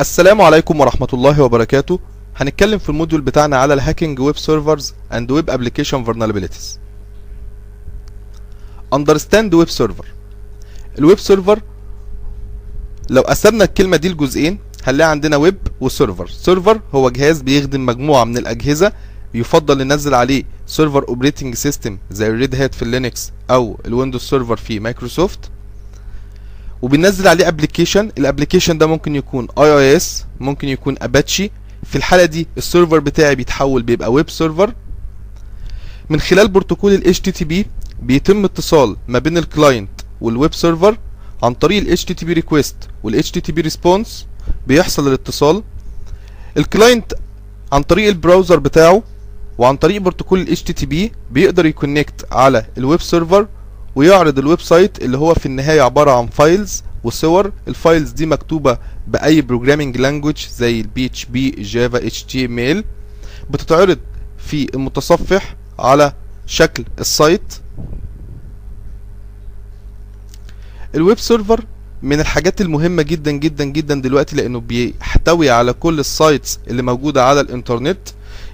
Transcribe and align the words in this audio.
السلام 0.00 0.40
عليكم 0.40 0.80
ورحمة 0.80 1.08
الله 1.12 1.42
وبركاته. 1.42 2.00
هنتكلم 2.36 2.78
في 2.78 2.88
ال 2.88 2.93
module 2.93 3.20
بتاعنا 3.20 3.56
على 3.56 3.74
ال 3.74 3.80
hacking 3.80 4.20
web 4.20 4.36
servers 4.36 4.94
and 5.12 5.30
web 5.30 5.50
application 5.50 6.04
vulnerabilities. 6.04 6.78
Understand 8.94 9.54
web 9.54 9.68
server 9.68 10.06
ال 10.98 11.03
web 11.03 11.18
server 11.18 11.60
لو 13.10 13.22
قسمنا 13.22 13.64
الكلمة 13.64 13.96
دي 13.96 14.08
لجزئين 14.08 14.58
هنلاقي 14.84 15.10
عندنا 15.10 15.36
web 15.36 15.58
و 15.80 15.87
server 15.87 16.28
server 16.28 16.80
هو 16.94 17.10
جهاز 17.10 17.42
بيخدم 17.42 17.86
مجموعة 17.86 18.24
من 18.24 18.36
الأجهزة 18.38 18.92
يفضل 19.34 19.78
ننزل 19.86 20.14
عليه 20.14 20.44
server 20.66 21.08
operating 21.08 21.54
system 21.54 21.98
زي 22.10 22.26
ال 22.28 22.34
Red 22.34 22.54
Hat 22.54 22.74
في 22.74 22.82
ال 22.82 22.90
Linux 22.90 23.32
أو 23.50 23.80
ال 23.86 23.90
Windows 23.90 24.20
Server 24.20 24.56
في 24.56 24.80
مايكروسوفت 24.80 25.50
وبننزل 26.84 27.28
عليه 27.28 27.48
application 27.48 28.10
ال 28.18 28.23
application 28.23 28.78
ده 28.78 28.86
ممكن 28.86 29.16
يكون 29.16 29.48
IIS 29.58 30.24
ممكن 30.40 30.68
يكون 30.68 30.96
اباتشي 31.02 31.50
في 31.84 31.96
الحالة 31.96 32.24
دي 32.24 32.46
ال 32.58 32.64
server 32.64 32.98
بتاعي 32.98 33.34
بيتحول 33.34 33.82
بيبقى 33.82 34.12
web 34.12 34.30
server 34.30 34.72
من 36.10 36.20
خلال 36.20 36.48
بروتوكول 36.48 36.92
ال 36.94 37.14
HTTP 37.14 37.66
بيتم 38.02 38.44
اتصال 38.44 38.96
ما 39.08 39.18
بين 39.18 39.38
ال 39.38 39.45
client 39.45 39.90
وال 40.20 40.34
web 40.34 40.54
server 40.54 40.98
عن 41.42 41.54
طريق 41.54 41.82
ال 41.90 41.98
HTTP 41.98 42.38
request 42.42 42.74
وال 43.02 43.24
HTTP 43.24 43.62
response. 43.70 44.08
بيحصل 44.66 45.08
الاتصال. 45.08 45.62
ال 46.56 46.64
client 46.64 47.12
عن 47.72 47.82
طريق 47.82 48.08
ال 48.08 48.14
browser 48.14 48.58
بتاعه 48.58 49.02
وعن 49.58 49.76
طريق 49.76 50.00
بروتوكول 50.02 50.40
ال 50.40 50.56
HTTP 50.58 50.94
بيقدر 51.30 51.66
ي 51.66 51.74
connect 51.74 52.26
على 52.32 52.66
ال 52.78 52.84
web 52.84 53.00
server 53.00 53.46
ويعرض 53.96 54.38
ال 54.38 54.43
web 54.43 54.60
site 54.60 55.02
اللي 55.04 55.18
هو 55.18 55.34
في 55.34 55.46
النهاية 55.46 55.82
عبارة 55.82 56.10
عن 56.10 56.26
files 56.26 56.82
وصور. 57.04 57.52
ال 57.68 57.75
files 57.75 58.10
دي 58.10 58.26
مكتوبة 58.26 58.78
بأي 59.06 59.40
بروجرامينج 59.42 59.96
لانجوج 59.96 60.46
زي 60.56 60.80
البي 60.80 61.06
اتش 61.06 61.24
بي 61.24 61.50
جافا 61.50 62.06
اتش 62.06 62.22
تي 62.22 62.44
ام 62.44 62.58
ال 62.58 62.84
بتتعرض 63.50 63.98
في 64.38 64.66
المتصفح 64.74 65.56
على 65.78 66.12
شكل 66.46 66.84
ال 67.00 67.09
site. 67.09 67.54
ال 70.94 71.00
web 71.00 71.18
server 71.18 71.64
من 72.02 72.20
الحاجات 72.20 72.60
المهمة 72.60 73.02
جدا 73.02 73.30
جدا 73.30 73.64
جدا 73.64 73.94
دلوقتي 73.94 74.36
لأنه 74.36 74.60
بيحتوي 74.60 75.50
على 75.50 75.72
كل 75.72 76.00
ال 76.00 76.10
sites 76.10 76.58
اللي 76.68 76.82
موجودة 76.82 77.24
على 77.24 77.40
الإنترنت. 77.40 77.98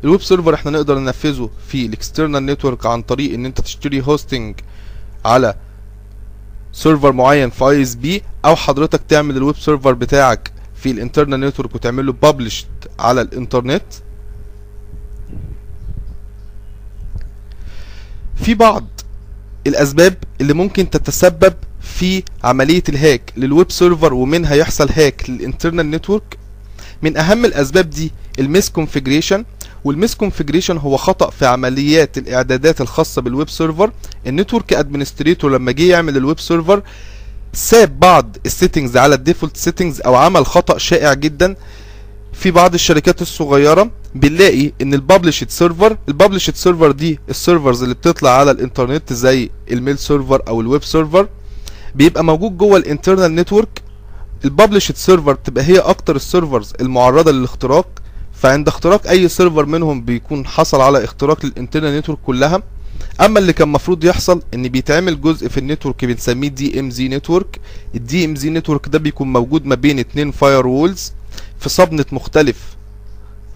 ال 0.05 0.09
web 0.09 0.23
server 0.23 0.55
إحنا 0.55 0.71
نقدر 0.71 0.99
ننفذه 0.99 1.51
في 1.69 1.87
ال 1.87 1.94
external 1.94 2.47
network 2.47 2.87
عن 2.87 3.03
طريق 3.03 3.35
إن 3.35 3.47
أنت 3.47 3.61
تشتري 3.61 4.03
hosting 4.03 4.55
على 5.25 5.55
server 6.73 7.13
معين 7.13 7.51
في 7.51 7.65
ISP 7.65 8.23
أو 8.45 8.57
حضرتك 8.57 9.01
تعمل 9.09 9.37
ال 9.37 9.42
web 9.42 9.57
server 9.57 9.93
بتاعك 9.93 10.53
في 10.75 10.91
ال 10.91 10.96
internal 10.96 11.41
network 11.41 11.75
وتعمل 11.75 12.07
له 12.07 12.13
publish 12.13 12.67
على 12.99 13.21
الانترنت. 13.21 13.83
في 18.37 18.55
بعض 18.55 18.87
الأسباب 19.67 20.15
اللي 20.41 20.53
ممكن 20.55 20.91
تتسبب 20.91 21.55
في 21.81 22.23
عملية 22.45 22.83
ال 22.89 22.98
hack 22.98 23.33
لل 23.37 23.50
web 23.50 23.71
server 23.71 24.15
ومنها 24.15 24.55
يحصل 24.55 24.89
hack 24.91 25.31
لل 25.31 25.43
internal 25.43 25.91
network. 25.91 26.39
من 27.03 27.17
أهم 27.17 27.45
الأسباب 27.45 27.91
دي 27.91 28.13
ال 28.39 28.71
misconfiguration 28.71 29.45
وال 29.85 30.15
misconfiguration 30.15 30.77
هو 30.77 30.97
خطأ 30.97 31.31
في 31.31 31.47
عمليات 31.47 32.19
الإعدادات 32.19 32.81
الخاصة 32.81 33.23
بال 33.23 33.34
web 33.34 33.51
server 33.51 33.91
ال 34.27 34.32
network 34.33 34.73
administrator 34.73 35.51
لما 35.53 35.73
جه 35.73 35.83
يعمل 35.83 36.17
ال 36.17 36.23
web 36.23 36.41
server 36.41 36.83
ساب 37.53 38.01
بعض 38.01 38.37
ال 38.47 38.52
settings 38.52 38.97
على 38.97 39.15
ال 39.15 39.20
default 39.20 39.57
settings 39.57 40.01
أو 40.01 40.15
عمل 40.15 40.47
خطأ 40.47 40.79
شائع 40.79 41.15
جدا 41.15 41.57
في 42.33 42.51
بعض 42.51 42.75
الشركات 42.75 43.23
الصغيرة. 43.23 43.91
بنلاقي 44.15 44.73
إن 44.83 44.95
ال 44.95 45.00
published 45.00 45.51
server 45.51 45.97
ال 46.09 46.13
published 46.13 46.55
server 46.55 46.91
دي 46.91 47.19
ال 47.31 47.37
servers 47.37 47.83
اللي 47.83 47.95
بتطلع 47.95 48.31
على 48.31 48.51
الإنترنت 48.51 49.13
زي 49.13 49.51
ال 49.71 49.76
mail 49.76 49.99
server 49.99 50.43
أو 50.49 50.61
ال 50.61 50.67
web 50.67 50.85
server 50.85 51.29
بيبقى 51.95 52.25
موجود 52.25 52.59
جوه 52.59 52.77
ال 52.77 52.83
internal 52.83 53.35
network 53.35 53.83
ال 54.45 54.50
published 54.50 54.97
server 54.97 55.35
تبقى 55.35 55.65
هي 55.65 55.79
أكتر 55.79 56.17
ال 56.17 56.24
servers 56.24 56.73
المعرضة 56.81 57.31
للاختراق. 57.33 57.87
فعند 58.43 58.69
اختراق 58.69 59.07
أي 59.07 59.29
server 59.29 59.67
منهم 59.67 60.03
بيكون 60.03 60.47
حصل 60.47 60.81
على 60.81 61.05
اختراق 61.05 61.47
لل 61.47 61.57
internal 61.57 61.99
network 61.99 62.19
كلها 62.27 62.63
أما 63.21 63.39
اللي 63.39 63.53
كان 63.53 63.69
المفروض 63.69 64.05
يحصل 64.05 64.43
إن 64.55 64.69
بيتعمل 64.69 65.21
جزء 65.21 65.49
في 65.49 65.59
ال 65.59 65.65
network 65.65 66.05
بنسميه 66.05 66.49
DMZ 66.49 67.09
network 67.09 67.61
ال 67.95 68.25
DMZ 68.25 68.51
network 68.51 68.89
ده 68.89 68.99
بيكون 68.99 69.33
موجود 69.33 69.67
ما 69.67 69.75
بين 69.75 69.99
اتنين 69.99 70.31
firewalls 70.31 71.13
في 71.61 71.69
subnet 71.69 72.13
مختلف 72.13 72.57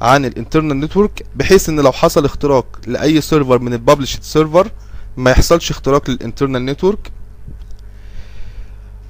عن 0.00 0.24
ال 0.24 0.30
internal 0.30 0.80
network 0.80 1.26
بحيث 1.36 1.68
إن 1.68 1.80
لو 1.80 1.92
حصل 1.92 2.24
اختراق 2.24 2.66
لأي 2.86 3.20
server 3.20 3.58
من 3.58 3.72
ال 3.72 3.77
published 3.77 4.22
server 4.22 4.70
ما 5.16 5.30
يحصلش 5.30 5.70
اختراق 5.70 6.10
لل 6.10 6.21
internal 6.21 6.64
network 6.64 7.10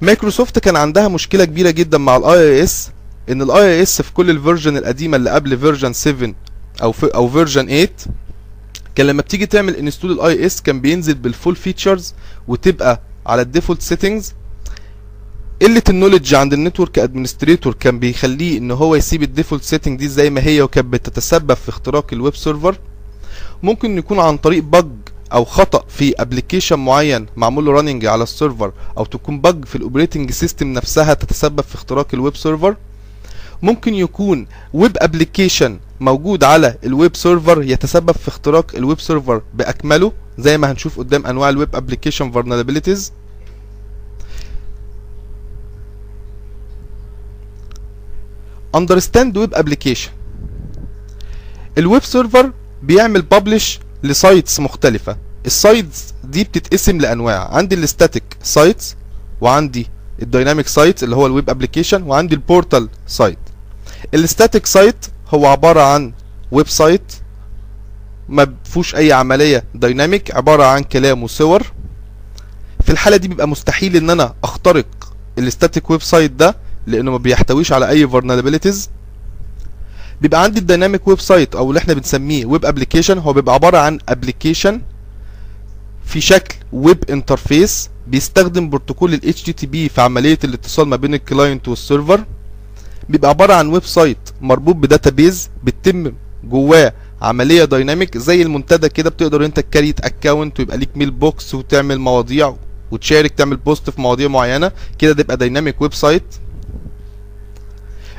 مايكروسوفت 0.01 0.59
كان 0.59 0.75
عندها 0.75 1.07
مشكلة 1.07 1.45
كبيرة 1.45 1.69
جدا 1.69 1.97
مع 1.97 2.15
ال 2.17 2.63
IIS 2.63 2.89
إن 3.29 3.41
ال 3.41 3.81
IIS 3.81 4.01
في 4.01 4.13
كل 4.13 4.29
ال 4.29 4.35
version 4.35 4.77
القديمة 4.77 5.17
اللي 5.17 5.29
قبل 5.29 5.57
version 5.59 5.93
7 5.93 6.33
أو 6.81 6.91
في 6.91 7.05
أو 7.05 7.29
version 7.29 7.65
8 7.67 7.89
كان 8.95 9.07
لما 9.07 9.21
بتيجي 9.21 9.45
تعمل 9.45 9.75
install 9.75 10.11
ال 10.11 10.45
IIS 10.45 10.61
كان 10.61 10.81
بينزل 10.81 11.13
بال 11.15 11.28
full 11.28 11.55
features 11.55 12.13
وتبقى 12.47 13.01
على 13.25 13.41
ال 13.41 13.46
default 13.46 13.81
settings 13.81 14.33
قلة 15.61 15.83
ال 15.89 15.94
knowledge 15.94 16.35
عند 16.35 16.53
ال 16.53 16.59
network 16.59 16.99
administrator 16.99 17.73
كان 17.73 17.99
بيخليه 17.99 18.57
إن 18.57 18.71
هو 18.71 18.95
يسيب 18.95 19.23
ال 19.23 19.28
default 19.28 19.63
setting 19.63 19.99
دي 19.99 20.07
زي 20.07 20.29
ما 20.29 20.41
هي 20.43 20.61
وكانت 20.61 20.87
بتتسبب 20.87 21.53
في 21.53 21.69
اختراق 21.69 22.07
ال 22.13 22.19
web 22.19 22.35
server 22.35 22.77
ممكن 23.63 23.97
يكون 23.97 24.19
عن 24.19 24.37
طريق 24.37 24.63
bug 24.63 24.87
أو 25.33 25.45
خطأ 25.45 25.83
في 25.89 26.13
application 26.21 26.79
معين 26.79 27.25
معمول 27.35 27.65
له 27.65 27.71
running 27.71 28.05
على 28.05 28.23
ال 28.23 28.30
server 28.30 28.71
أو 28.97 29.05
تكون 29.05 29.39
bug 29.41 29.65
في 29.65 29.75
ال 29.75 29.81
operating 29.81 30.31
system 30.31 30.73
نفسها 30.73 31.13
تتسبب 31.13 31.61
في 31.61 31.75
اختراق 31.75 32.07
ال 32.13 32.19
web 32.19 32.35
server 32.35 32.75
ممكن 33.65 33.93
يكون 33.93 34.47
web 34.73 34.97
application 34.97 35.79
موجود 35.99 36.43
على 36.43 36.77
ال 36.83 36.91
web 36.91 37.15
server 37.15 37.63
يتسبب 37.63 38.11
في 38.11 38.27
اختراق 38.27 38.75
ال 38.75 38.81
web 38.81 38.99
server 38.99 39.41
بأكمله 39.53 40.11
زي 40.37 40.57
ما 40.57 40.71
هنشوف 40.71 40.99
قدام 40.99 41.25
أنواع 41.25 41.49
ال 41.49 41.56
web 41.56 41.75
application 41.75 42.31
vulnerabilities. 42.33 42.99
Understand 48.77 49.37
web 49.37 49.53
application 49.53 50.11
ال 51.77 51.84
web 51.84 52.03
server 52.03 52.51
بيعمل 52.83 53.21
publish 53.21 53.79
ل 54.03 54.12
sites 54.12 54.59
مختلفة. 54.59 55.17
ال 55.45 55.56
sites 55.56 56.13
دي 56.23 56.43
بتتقسم 56.43 56.97
لأنواع. 56.97 57.55
عندي 57.55 57.75
ال 57.75 57.82
static 57.82 58.23
sites 58.43 58.95
وعندي 59.41 59.87
ال 60.21 60.27
dynamic 60.27 60.67
site 60.67 61.03
اللي 61.03 61.15
هو 61.15 61.25
ال 61.25 61.31
web 61.31 61.49
application 61.49 62.03
وعندي 62.03 62.35
ال 62.35 62.43
portal 62.43 62.89
site 63.07 63.37
ال 64.13 64.20
static 64.20 64.65
site 64.65 65.05
هو 65.29 65.45
عبارة 65.45 65.81
عن 65.81 66.13
website 66.51 67.13
ما 68.29 68.53
فيهوش 68.63 68.95
أي 68.95 69.13
عملية 69.13 69.63
dynamic 69.75 70.35
عبارة 70.35 70.63
عن 70.63 70.83
كلام 70.83 71.23
وصور. 71.23 71.63
في 72.83 72.91
الحالة 72.91 73.17
دي 73.17 73.27
بيبقى 73.27 73.47
مستحيل 73.47 73.95
إن 73.95 74.09
أنا 74.09 74.33
أخترق 74.43 74.85
ال 75.37 75.89
static 75.89 76.01
website 76.01 76.31
ده 76.31 76.55
لأنه 76.87 77.11
ما 77.11 77.17
بيحتويش 77.17 77.71
على 77.71 77.89
أي 77.89 78.07
vulnerabilities. 78.09 78.75
بيبقى 80.21 80.43
عندي 80.43 80.59
ال 80.59 81.07
dynamic 81.07 81.19
website 81.19 81.55
أو 81.55 81.69
اللي 81.69 81.79
إحنا 81.79 81.93
بنسميه 81.93 82.45
web 82.45 82.65
application 82.65 83.17
هو 83.17 83.33
بيبقى 83.33 83.55
عبارة 83.55 83.77
عن 83.77 83.99
application 84.09 84.81
في 86.05 86.21
شكل 86.21 86.55
web 86.73 87.03
interface 87.09 87.89
بيستخدم 88.07 88.69
بروتوكول 88.69 89.13
ال 89.13 89.33
HTTP 89.33 89.71
في 89.71 90.01
عملية 90.01 90.39
الاتصال 90.43 90.87
ما 90.87 90.95
بين 90.95 91.13
ال 91.13 91.21
client 91.21 91.67
وال 91.67 91.80
server. 91.80 92.25
بيبقى 93.09 93.29
عبارة 93.29 93.53
عن 93.53 93.67
website 93.67 94.17
مربوط 94.41 94.75
ب 94.75 94.83
database 94.83 95.49
بتتم 95.63 96.13
جواه 96.43 96.93
عملية 97.21 97.65
dynamic 97.65 98.17
زي 98.17 98.41
المنتدى 98.41 98.89
كده 98.89 99.09
بتقدر 99.09 99.45
انت 99.45 99.59
ت 99.59 99.65
create 99.65 99.99
account 100.05 100.59
ويبقى 100.59 100.77
ليك 100.77 100.89
mailbox 100.97 101.55
وتعمل 101.55 101.99
مواضيع 101.99 102.55
وتشارك 102.91 103.31
تعمل 103.31 103.57
post 103.57 103.89
في 103.89 104.01
مواضيع 104.01 104.27
معينة. 104.27 104.71
كده 104.99 105.13
تبقى 105.13 105.37
dynamic 105.37 105.81
website 105.81 106.23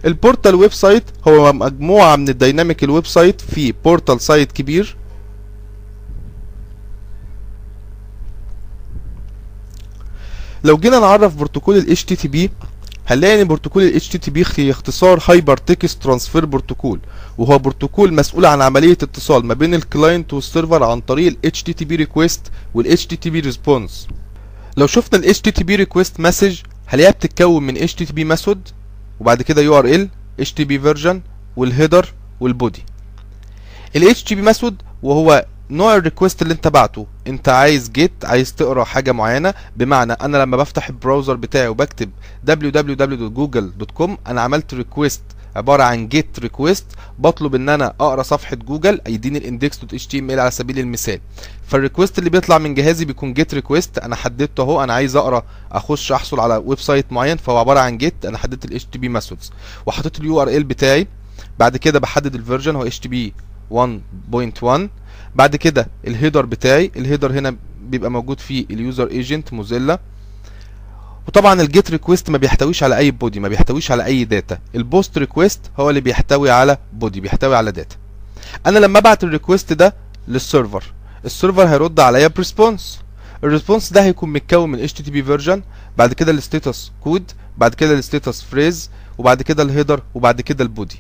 ال 0.05 0.12
portal 0.12 0.55
website 0.55 1.05
هو 1.29 1.53
مجموعة 1.53 2.17
من 2.17 2.29
ال 2.29 2.36
dynamic 2.36 2.85
ال 2.85 3.07
website 3.07 3.41
في 3.41 3.73
portal 3.85 4.21
site 4.21 4.53
كبير. 4.53 4.97
لو 10.65 10.77
جينا 10.77 10.99
نعرف 10.99 11.37
بروتوكول 11.37 11.77
ال 11.77 11.97
HTTP 11.97 12.37
هنلاقي 13.07 13.43
ان 13.43 13.49
بروتوكول 13.49 13.83
ال 13.83 14.01
HTTP 14.01 14.61
اختصار 14.61 15.23
hypertext 15.29 16.03
transfer 16.03 16.45
protocol؟ 16.45 17.01
وهو 17.39 17.59
بروتوكول 17.59 18.15
مسؤول 18.15 18.47
عن 18.47 18.63
عملية 18.63 18.93
اتصال 18.93 19.47
ما 19.47 19.55
بين 19.55 19.75
ال 19.75 19.83
client 19.83 20.33
وال 20.33 20.46
server 20.46 20.85
عن 20.85 21.01
طريق 21.01 21.37
ال 21.45 21.53
HTTP 21.53 21.91
request 21.93 22.41
وال 22.75 22.99
HTTP 22.99 23.27
response 23.27 24.09
لو 24.77 24.87
شفنا 24.87 25.19
ال 25.19 25.35
HTTP 25.35 25.71
request 25.71 26.21
message 26.21 26.59
هنلاقيها 26.89 27.13
بتتكون 27.13 27.63
من 27.67 27.77
HTTP 27.89 28.15
method 28.19 28.69
وبعد 29.21 29.43
كده 29.43 29.83
URL 29.83 30.07
HTTP 30.43 30.67
version 30.69 31.21
وال 31.57 31.71
header 31.71 32.13
وال 32.41 32.55
body 32.55 32.83
ال 33.97 34.17
HTTP 34.17 34.33
method 34.33 34.83
وهو 35.03 35.47
نوع 35.71 35.97
ال 35.97 36.02
request 36.03 36.43
اللي 36.43 36.55
انت 36.55 36.69
بعته. 36.69 37.07
انت 37.27 37.49
عايز 37.49 37.89
get 37.91 38.13
عايز 38.25 38.55
تقرأ 38.55 38.85
حاجة 38.85 39.13
معينة 39.13 39.55
بمعنى 39.77 40.13
أنا 40.13 40.37
لما 40.37 40.57
بفتح 40.57 40.89
ال 40.89 40.94
browser 40.95 41.35
بتاعي 41.37 41.69
وبكتب 41.69 42.11
www.google.com 42.51 44.11
أنا 44.27 44.41
عملت 44.41 44.75
request 44.75 45.23
عبارة 45.57 45.83
عن 45.83 46.09
get 46.09 46.39
request 46.39 46.87
بطلب 47.19 47.55
إن 47.55 47.69
أنا 47.69 47.87
أقرأ 48.01 48.23
صفحة 48.23 48.57
جوجل 48.57 49.01
يديني 49.09 49.39
ال 49.39 49.45
index 49.45 49.79
dot 49.79 50.07
HTML 50.07 50.41
على 50.41 50.51
سبيل 50.51 50.79
المثال. 50.79 51.21
فال 51.67 51.78
request 51.78 52.19
اللي 52.19 52.31
بيطلع 52.31 52.59
من 52.59 52.75
جهازي 52.75 53.05
بيكون 53.05 53.33
get 53.35 53.55
request 53.55 53.99
أنا 53.99 54.17
حددته 54.17 54.61
أهو 54.63 54.85
أنا 54.85 54.93
عايز 54.95 55.17
أقرأ 55.17 55.43
أخش 55.73 56.13
أحصل 56.13 56.41
على 56.41 56.57
website 56.57 57.13
معين 57.13 57.37
فهو 57.37 57.59
عبارة 57.59 57.81
عن 57.81 57.99
get 57.99 58.25
أنا 58.25 58.39
حددت 58.39 58.65
ال 58.65 58.85
HTTP 58.85 59.09
methods 59.09 59.51
وحطيت 59.87 60.21
ال 60.21 60.43
URL 60.43 60.65
بتاعي 60.65 61.07
بعد 61.59 61.77
كده 61.77 61.99
بحدد 61.99 62.35
ال 62.35 62.40
version 62.40 62.77
هو 62.77 62.83
HTTP 62.83 63.35
1.1 63.71 64.89
بعد 65.35 65.57
كده 65.57 65.89
ال 66.07 66.12
header 66.12 66.47
بتاعي 66.47 66.91
ال 66.97 67.02
header 67.02 67.33
هنا 67.33 67.57
بيبقى 67.83 68.11
موجود 68.11 68.41
فيه 68.41 68.67
ال 68.71 68.79
user 68.79 69.11
agent 69.11 69.53
موزيلا 69.53 69.99
وطبعا 71.29 71.61
ال 71.61 71.68
get 71.68 71.91
request 71.91 72.31
ما 72.31 72.39
بيحتويش 72.39 72.83
على 72.83 72.97
أي 72.97 73.11
body 73.11 73.41
ما 73.41 73.49
بيحتويش 73.49 73.91
على 73.91 74.05
أي 74.05 74.25
data 74.25 74.59
ال 74.75 74.84
post 74.84 75.19
request 75.19 75.61
هو 75.81 75.91
اللي 75.91 76.01
بيحتوي 76.01 76.51
على 76.51 76.79
body 76.93 77.21
بيحتوي 77.21 77.57
على 77.57 77.73
data 77.73 77.97
أنا 78.67 78.79
لما 78.79 78.99
أبعت 78.99 79.25
ال 79.25 79.31
request 79.31 79.73
ده 79.73 79.95
لل 80.29 80.43
server 80.43 80.85
ال 81.25 81.31
server 81.31 81.65
هيرد 81.69 82.01
عليا 82.01 82.27
ب 82.29 82.37
response 82.37 83.01
ال 83.45 83.50
response 83.50 83.93
ده 83.93 84.03
هيكون 84.05 84.33
متكون 84.33 84.71
من 84.71 84.89
HTTP 84.89 85.11
version 85.13 85.63
بعد 85.99 86.13
كده 86.13 86.33
ال 86.33 86.41
status 86.41 86.93
code 87.01 87.31
بعد 87.59 87.75
كده 87.75 87.93
ال 87.95 88.02
status 88.02 88.43
phrase 88.43 88.91
وبعد 89.19 89.43
كده 89.43 89.63
ال 89.63 89.69
header 89.69 90.03
وبعد 90.15 90.41
كده 90.41 90.65
ال 90.65 90.71
body 90.71 90.97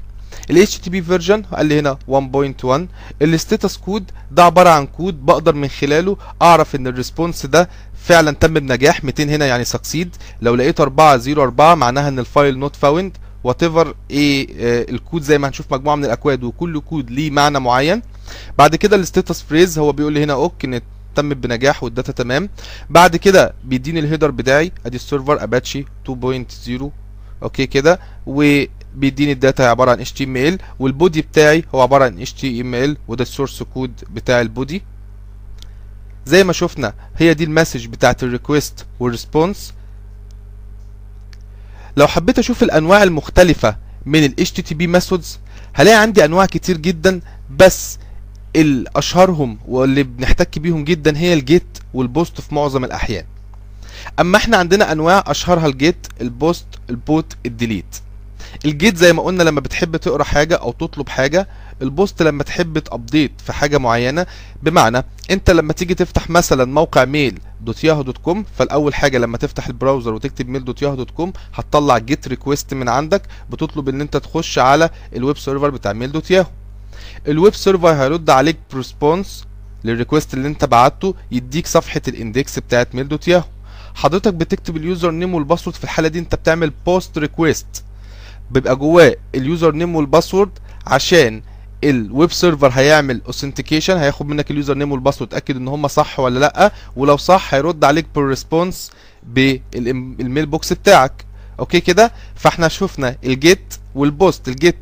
ال 0.50 0.66
HTTP 0.66 0.90
version 0.90 1.42
قال 1.42 1.66
لي 1.66 1.78
هنا 1.80 1.98
1.1 2.10 2.80
ال 3.22 3.30
status 3.30 3.76
code 3.76 4.10
ده 4.30 4.44
عبارة 4.44 4.68
عن 4.70 4.86
كود 4.86 5.26
بقدر 5.26 5.54
من 5.54 5.68
خلاله 5.68 6.16
أعرف 6.42 6.74
إن 6.74 6.86
ال 6.86 6.93
response 6.93 7.46
ده 7.46 7.68
فعلا 8.04 8.30
تم 8.30 8.54
بنجاح. 8.54 9.04
200 9.04 9.24
هنا 9.24 9.46
يعني 9.46 9.64
succeed 9.64 10.16
لو 10.42 10.54
لقيت 10.54 10.80
404 10.80 11.74
معناها 11.74 12.08
إن 12.08 12.18
ال 12.18 12.58
file 12.58 12.76
not 12.76 13.16
found 13.44 13.62
whatever 13.62 13.94
إيه 14.10 14.46
الكود 14.90 15.22
زي 15.22 15.38
ما 15.38 15.48
هنشوف 15.48 15.72
مجموعة 15.74 15.94
من 15.96 16.04
الأكواد 16.04 16.44
وكل 16.44 16.80
كود 16.80 17.10
ليه 17.10 17.30
معنى 17.30 17.60
معين. 17.60 18.02
بعد 18.58 18.76
كده 18.76 18.96
ال 18.96 19.03
status 19.03 19.42
phrase 19.42 19.78
هو 19.78 19.92
بيقول 19.92 20.12
لي 20.12 20.24
هنا 20.24 20.32
OK 20.32 20.64
إن 20.64 20.80
تم 21.14 21.28
بنجاح 21.28 21.82
وال 21.82 21.92
data 21.92 22.12
تمام. 22.12 22.48
بعد 22.90 23.16
كده 23.16 23.54
بيديني 23.64 24.00
ال 24.00 24.05
header 24.05 24.30
بتاعي. 24.30 24.72
أدي 24.86 24.96
ال 24.96 25.03
server 25.03 25.42
اباتشي 25.42 25.84
2.0 26.08 26.82
okay 27.42 27.66
كده. 27.66 28.00
وبيديني 28.96 29.32
ال 29.32 29.38
data 29.38 29.62
عبارة 29.62 29.90
عن 29.90 30.04
HTML 30.04 30.62
وال 30.78 30.93
body 30.93 31.22
بتاعي 31.22 31.64
هو 31.74 31.80
عبارة 31.80 32.04
عن 32.04 32.24
HTML 32.26 32.96
وده 33.08 33.22
ال 33.22 33.28
source 33.28 33.62
code 33.62 33.92
بتاع 34.10 34.40
ال 34.40 34.47
body. 34.47 34.82
زي 36.26 36.44
ما 36.44 36.52
شفنا 36.52 36.94
هي 37.16 37.34
دي 37.34 37.44
ال 37.44 37.50
message 37.50 37.86
بتاعت 37.86 38.22
ال 38.22 38.30
request 38.30 38.86
وال 39.00 39.15
response 39.15 39.72
لو 41.96 42.06
حبيت 42.06 42.38
أشوف 42.38 42.62
الأنواع 42.62 43.02
المختلفة 43.02 43.76
من 44.06 44.24
ال 44.24 44.34
HTTP 44.46 45.00
methods 45.00 45.26
هلاقي 45.74 46.02
عندي 46.02 46.24
أنواع 46.24 46.46
كتير 46.46 46.76
جدا 46.76 47.20
بس 47.58 47.98
الأشهرهم 48.56 49.58
واللي 49.68 50.02
بنحتك 50.02 50.58
بيهم 50.58 50.84
جدا 50.84 51.18
هي 51.18 51.34
ال 51.34 51.45
get 51.45 51.78
وال 51.94 52.10
post 52.10 52.40
في 52.40 52.54
معظم 52.54 52.84
الأحيان. 52.84 53.24
أما 54.20 54.36
إحنا 54.36 54.56
عندنا 54.56 54.92
أنواع 54.92 55.24
أشهرها 55.26 55.66
الجيت 55.66 56.06
ال 56.20 56.30
post 56.30 56.66
البوت 56.90 57.36
الديليت 57.46 57.96
الجيت 58.64 58.96
زي 58.96 59.12
ما 59.12 59.22
قلنا 59.22 59.42
لما 59.42 59.60
بتحب 59.60 59.96
تقرأ 59.96 60.24
حاجة 60.24 60.54
أو 60.54 60.72
تطلب 60.72 61.08
حاجة 61.08 61.48
البوست 61.82 62.22
لما 62.22 62.42
تحب 62.42 62.78
ت 62.78 62.86
update 62.86 63.32
في 63.46 63.52
حاجة 63.52 63.78
معينة 63.78 64.26
بمعنى 64.62 65.04
أنت 65.30 65.50
لما 65.50 65.72
تيجي 65.72 65.94
تفتح 65.94 66.30
مثلا 66.30 66.64
موقع 66.64 67.04
mail 67.04 67.38
dot 67.60 67.84
Yahoo 67.84 68.02
dot 68.02 68.18
com 68.18 68.44
فالأول 68.58 68.94
حاجة 68.94 69.18
لما 69.18 69.38
تفتح 69.38 69.66
ال 69.66 69.72
browser 69.72 70.14
وتكتب 70.14 70.48
mail 70.48 70.64
dot 70.64 70.82
Yahoo 70.82 70.94
dot 70.94 71.10
com 71.10 71.32
هتطلع 71.54 71.98
get 71.98 72.28
request 72.28 72.74
من 72.74 72.88
عندك 72.88 73.22
بتطلب 73.50 73.88
إن 73.88 74.00
أنت 74.00 74.16
تخش 74.16 74.58
على 74.58 74.90
ال 75.16 75.22
web 75.22 75.38
server 75.38 75.70
بتاع 75.70 75.92
mail 75.92 76.12
dot 76.12 76.30
Yahoo. 76.30 76.46
ال 77.28 77.35
web 77.35 77.54
server 77.54 77.88
هيرد 77.88 78.30
عليك 78.30 78.56
ب 78.72 78.80
response 78.80 79.44
لل 79.84 79.95
request 79.95 80.34
اللي 80.34 80.48
أنت 80.48 80.64
بعته 80.64 81.14
يديك 81.32 81.66
صفحة 81.66 82.00
ال 82.08 82.17
index 82.17 82.58
بتاعت 82.58 82.94
mail 82.94 83.08
dot 83.08 83.28
Yahoo. 83.28 83.44
حضرتك 83.94 84.34
بتكتب 84.34 84.76
ال 84.76 85.10
username 85.10 85.34
وال 85.34 85.43
password 85.43 85.76
في 85.76 85.84
الحالة 85.84 86.08
دي 86.08 86.18
أنت 86.18 86.34
بتعمل 86.34 86.72
post 86.86 87.18
request 87.18 87.66
بيبقى 88.50 88.76
جواه 88.76 89.16
ال 89.34 89.72
username 89.72 89.96
وال 89.96 90.07
password 90.07 90.50
عشان 90.86 91.42
ال 91.84 91.96
web 91.96 92.32
server 92.32 92.68
هيعمل 92.68 93.20
authentication 93.26 93.96
هياخد 93.96 94.26
منك 94.26 94.50
ال 94.50 94.74
username 94.74 94.92
وال 94.92 95.00
password 95.00 95.30
اتاكد 95.34 95.56
إن 95.56 95.68
هم 95.68 95.88
صح 95.88 96.20
ولا 96.20 96.38
لأ 96.38 96.72
ولو 96.96 97.16
صح 97.16 97.54
هيرد 97.54 97.84
عليك 97.84 98.06
بال 98.14 98.30
response 98.30 98.90
بال 99.22 100.46
mailbox 100.46 100.72
بتاعك. 100.72 101.24
okay 101.60 101.80
كده؟ 101.80 102.12
فإحنا 102.34 102.68
شفنا 102.68 103.16
ال 103.24 103.37
get 103.37 103.74
وال 103.94 104.12
post 104.12 104.48
ال 104.48 104.55
get 104.55 104.76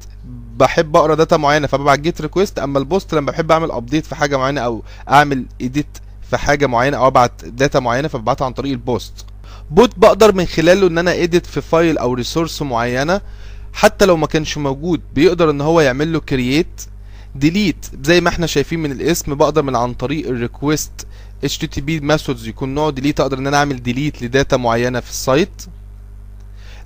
بحب 0.56 0.96
أقرأ 0.96 1.14
data 1.14 1.36
معينة 1.36 1.66
فببعت 1.66 1.98
get 1.98 2.20
request 2.20 2.58
أما 2.58 2.78
ال 2.78 2.86
post 2.86 3.14
لما 3.14 3.30
بحب 3.30 3.52
أعمل 3.52 3.70
update 3.70 4.06
في 4.06 4.14
حاجة 4.14 4.36
معينة 4.36 4.60
أو 4.60 4.82
أعمل 5.08 5.44
edit 5.60 5.86
في 6.30 6.36
حاجة 6.36 6.66
معينة 6.66 6.96
أو 6.96 7.06
أبعت 7.06 7.44
data 7.44 7.80
معينة 7.80 8.08
فببعتها 8.08 8.44
عن 8.44 8.52
طريق 8.52 8.72
ال 8.72 8.83
post 8.83 9.26
put 9.70 9.98
بقدر 9.98 10.34
من 10.34 10.46
خلاله 10.46 10.86
إن 10.86 10.98
أنا 10.98 11.12
edit 11.12 11.46
في 11.46 11.60
file 11.60 11.98
أو 11.98 12.14
resource 12.14 12.62
معينة. 12.62 13.20
حتى 13.74 14.04
لو 14.04 14.16
ما 14.16 14.26
كانش 14.26 14.58
موجود 14.58 15.00
بيقدر 15.14 15.50
إن 15.50 15.60
هو 15.60 15.80
يعمل 15.80 16.12
له 16.12 16.20
create 16.20 16.80
delete 17.34 17.86
زي 18.02 18.20
ما 18.20 18.28
إحنا 18.28 18.46
شايفين 18.46 18.80
من 18.80 18.92
الاسم 18.92 19.34
بقدر 19.34 19.62
من 19.62 19.76
عن 19.76 19.94
طريق 19.94 20.28
ال 20.28 20.38
request 20.38 21.06
HTTP 21.46 21.82
methods 21.88 22.48
يكون 22.48 22.74
نوعه 22.74 22.90
delete 22.90 23.20
أقدر 23.20 23.38
إن 23.38 23.46
أنا 23.46 23.56
أعمل 23.56 23.82
delete 23.82 24.22
ل 24.22 24.29
data 24.29 24.56
معينة 24.56 25.00
في 25.00 25.10
ال 25.10 25.19
site. 25.19 25.62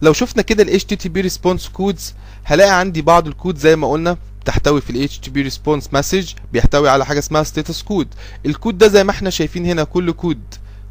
لو 0.03 0.13
شفنا 0.13 0.43
كده 0.43 0.63
ال 0.63 0.81
HTTP 0.81 1.31
response 1.31 1.63
codes 1.79 2.03
هلاقي 2.45 2.81
عندي 2.81 3.03
بعض 3.03 3.27
الكود 3.27 3.59
زي 3.59 3.77
ما 3.77 3.91
قلنا 3.91 4.17
تحتوي 4.45 4.81
في 4.81 4.91
ال 4.91 5.09
HTTP 5.09 5.53
response 5.53 5.85
message 5.99 6.35
بيحتوي 6.53 6.89
على 6.89 7.07
حاجة 7.07 7.19
اسمها 7.19 7.45
status 7.45 7.83
code. 7.93 8.09
الكود 8.47 8.79
ده 8.79 8.89
زي 8.89 9.05
ما 9.05 9.11
إحنا 9.11 9.31
شايفين 9.31 9.67
هنا 9.67 9.85
كل 9.85 10.13
كود 10.13 10.41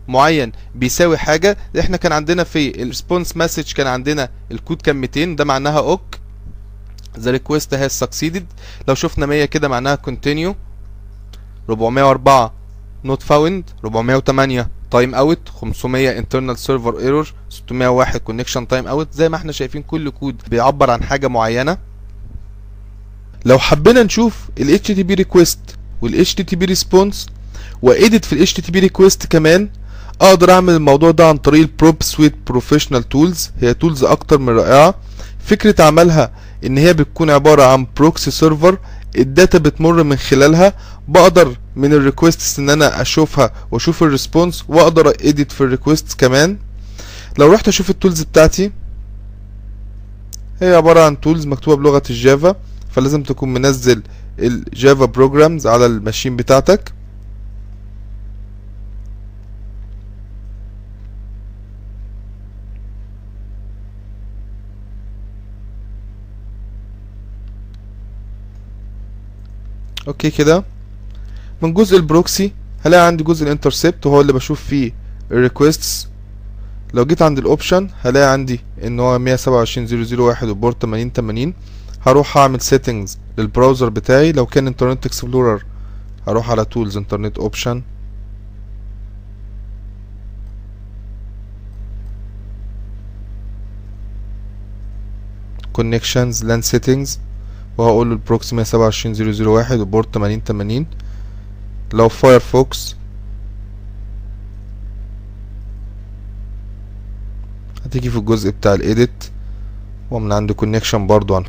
معين 0.08 0.52
بيساوي 0.76 1.18
حاجة. 1.18 1.58
إحنا 1.80 1.98
كان 1.98 2.12
عندنا 2.12 2.44
في 2.44 2.82
ال 2.82 2.88
response 2.88 3.38
message 3.38 3.72
كان 3.74 3.88
عندنا 3.88 4.30
الكود 4.52 4.82
كان 4.82 4.96
200 4.96 5.26
ده 5.36 5.46
معناها 5.46 5.80
OK. 5.80 6.16
The 7.18 7.32
request 7.40 7.78
has 7.78 8.06
succeeded. 8.06 8.44
لو 8.88 8.96
شفنا 8.96 9.26
100 9.26 9.46
كده 9.46 9.68
معناها 9.68 9.98
continue. 10.08 10.54
404 11.70 12.54
not 13.06 13.20
found. 13.30 13.64
408 13.86 14.68
time 14.92 15.16
out 15.16 15.50
500 15.50 16.22
internal 16.22 16.56
server 16.58 16.94
error. 17.02 17.28
601 17.50 18.22
connection 18.30 18.66
time 18.74 18.88
out. 18.88 19.08
زي 19.14 19.30
ما 19.30 19.36
إحنا 19.36 19.52
شايفين 19.52 19.82
كل 19.82 20.10
كود 20.10 20.42
بيعبر 20.50 20.90
عن 20.92 21.04
حاجة 21.04 21.28
معينة. 21.28 21.78
لو 23.46 23.60
حبينا 23.60 24.04
نشوف 24.04 24.50
ال 24.60 24.80
HTTP 24.80 25.24
request 25.24 25.58
وال 26.02 26.26
HTTP 26.26 26.70
response 26.70 27.30
و 27.82 27.90
edit 27.90 28.26
في 28.26 28.34
ال 28.34 28.48
HTTP 28.48 28.90
request 28.90 29.28
كمان 29.30 29.70
أقدر 30.22 30.52
أعمل 30.52 30.74
الموضوع 30.74 31.12
ده 31.12 31.28
عن 31.30 31.38
طريق 31.38 31.62
ال 31.62 31.70
Burp 31.70 32.04
Suite 32.04 32.36
Professional 32.48 33.10
tools 33.10 33.52
هي 33.62 33.74
tools 33.74 34.04
أكتر 34.04 34.38
من 34.38 34.50
رائعة. 34.50 34.96
فكرة 35.40 35.84
عملها 35.84 36.32
إن 36.66 36.78
هي 36.78 36.94
بتكون 36.94 37.30
عبارة 37.30 37.64
عن 37.64 37.88
proxy 37.98 38.32
server 38.32 38.78
ال 39.18 39.26
data 39.26 39.58
بتمر 39.58 40.04
من 40.04 40.16
خلالها. 40.16 40.74
بقدر 41.08 41.56
من 41.76 41.94
ال 41.94 42.01
requests 42.01 42.60
إن 42.60 42.70
أنا 42.70 43.02
أشوفها 43.02 43.52
وأشوف 43.72 44.04
ال 44.04 44.10
response 44.10 44.64
وأقدر 44.68 45.10
أ 45.10 45.18
edit 45.18 45.52
في 45.52 45.62
ال 45.62 45.68
request 45.68 46.14
كمان. 46.18 46.58
لو 47.38 47.54
رحت 47.54 47.68
أشوف 47.68 47.90
ال 47.90 47.95
tools 47.95 48.22
بتاعتي 48.22 48.72
هي 50.62 50.76
عبارة 50.76 51.00
عن 51.06 51.22
tools 51.22 51.46
مكتوبة 51.46 51.84
بلغة 51.84 52.04
الجافا 52.10 52.56
فلازم 52.92 53.24
تكون 53.24 53.54
منزل 53.54 54.04
الجافا 54.40 55.06
programs 55.06 55.68
على 55.68 55.86
ال 55.86 55.92
machine 55.92 56.36
بتاعتك. 56.36 56.94
okay 70.08 70.30
كده. 70.30 70.64
من 71.62 71.74
جزء 71.74 71.98
ال 71.98 72.07
proxy 72.07 72.52
هلاقي 72.86 73.08
عندي 73.08 73.24
جزء 73.24 73.44
ال 73.46 73.52
intercept 73.52 74.06
وهو 74.06 74.22
اللي 74.22 74.34
بشوف 74.34 74.64
فيه 74.64 74.92
ال 75.32 75.40
requests 75.40 76.08
لو 76.94 77.06
جيت 77.06 77.22
عند 77.22 77.38
ال 77.38 77.45
option 77.45 77.90
هلاقي 78.02 78.32
عندي 78.34 78.60
إن 78.84 79.00
هو 79.00 79.20
127.0.0.1 79.38 80.44
و 80.44 80.51
port 80.51 80.82
8080 80.82 81.54
هروح 82.06 82.38
أعمل 82.38 82.62
settings 82.62 83.18
لل 83.38 83.49
browser 83.49 83.90
بتاعي. 83.90 84.32
لو 84.32 84.46
كان 84.46 84.68
Internet 84.68 85.06
Explorer 85.06 85.64
هروح 86.28 86.52
على 86.52 86.66
tools 86.66 86.98
internet 86.98 87.38
option 87.38 87.82
connections 95.74 96.44
LAN 96.46 96.62
settings 96.62 97.20
وهقول 97.78 98.08
له 98.10 98.14
ال 98.14 98.22
proxy 98.22 98.66
127.0.0.1 98.66 99.72
و 99.72 99.80
port 99.80 100.14
8080 100.14 100.86
لو 101.94 102.10
Firefox 102.10 102.96
هتيجي 107.86 108.10
في 108.10 108.18
الجزء 108.18 108.50
بتاع 108.52 108.74
ال 108.74 108.84
edit 108.84 109.24
ومن 110.12 110.32
عند 110.32 110.52
connection 110.52 111.08
برضو 111.08 111.36
عن 111.36 111.44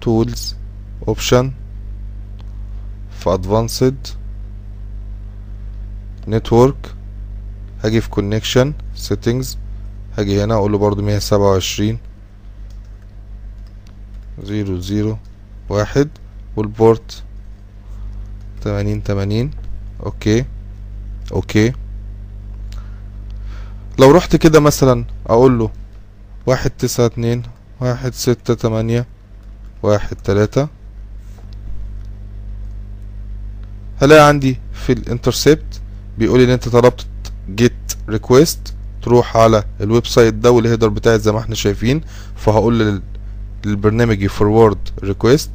tools 0.00 0.56
option 1.08 1.52
في 3.18 3.30
advanced 3.34 4.06
network 6.28 6.94
هاجي 7.84 8.00
في 8.00 8.10
connection 8.10 8.72
settings 8.94 9.58
هاجي 10.18 10.44
هنا 10.44 10.54
أقول 10.54 10.72
له 10.72 10.78
برضو 10.78 11.02
127 11.02 11.98
zero 14.44 14.78
zero 14.80 15.18
واحد 15.68 16.08
وال 16.56 16.78
port 16.78 17.22
تمانين 18.62 19.02
تمانين. 19.02 19.50
okay. 20.06 20.44
okay. 21.32 21.72
لو 23.98 24.10
رحت 24.10 24.36
كده 24.36 24.60
مثلا 24.60 25.04
أقول 25.26 25.58
له 25.58 25.70
واحد 26.46 26.70
تسعة 26.70 27.06
اتنين 27.06 27.42
واحد 27.80 28.14
ستة 28.14 28.54
تمانية 28.54 29.06
واحد 29.82 30.16
تلاتة. 30.16 30.68
هلاقي 34.02 34.28
عندي 34.28 34.58
في 34.72 34.92
ال 34.92 35.01
intercept 35.01 35.80
بيقول 36.18 36.40
إن 36.40 36.50
أنت 36.50 36.68
طلبت 36.68 37.06
GET 37.54 37.72
request 38.08 38.74
تروح 39.02 39.36
على 39.36 39.64
ال 39.80 40.06
website 40.06 40.34
ده 40.34 40.50
وال 40.50 40.59
header 40.59 40.88
بتاعي 40.88 41.18
زي 41.18 41.32
ما 41.32 41.38
إحنا 41.38 41.54
شايفين 41.54 42.00
فهقول 42.36 43.02
للبرنامج 43.66 44.22
ي 44.22 44.29
forward 44.29 44.78
request 45.04 45.50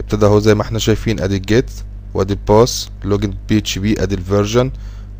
ابتدى 0.00 0.26
اهو 0.26 0.38
زي 0.38 0.54
ما 0.54 0.62
إحنا 0.62 0.78
شايفين 0.78 1.20
ادي 1.20 1.36
ال 1.36 1.45
GET 1.45 1.70
وادي 2.14 2.32
ال 2.32 2.43
path 2.43 2.88
login 3.04 3.34
PHP 3.48 4.02
ادي 4.02 4.14
ال 4.14 4.21
version 4.21 4.70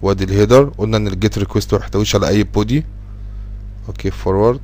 وادي 0.02 0.25
ال 0.25 0.30
header 0.30 0.64
قلنا 0.78 0.97
إن 0.97 1.09
ال 1.08 1.16
GET 1.16 1.38
request 1.38 1.72
ما 1.75 1.78
بيحتويش 1.78 2.14
على 2.14 2.28
أي 2.28 2.45
body 2.44 2.84
okay 3.88 4.10
forward 4.10 4.60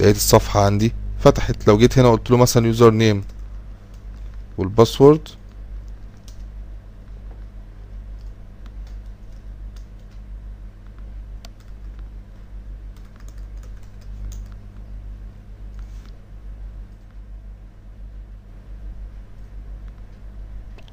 لقيت 0.00 0.16
الصفحة 0.16 0.64
عندي. 0.64 0.92
فتحت 1.20 1.68
لو 1.68 1.78
جيت 1.78 1.98
هنا 1.98 2.10
قلت 2.10 2.30
له 2.30 2.36
مثلا 2.36 2.66
username 2.66 2.90
وال 2.90 3.24
password 4.58 5.28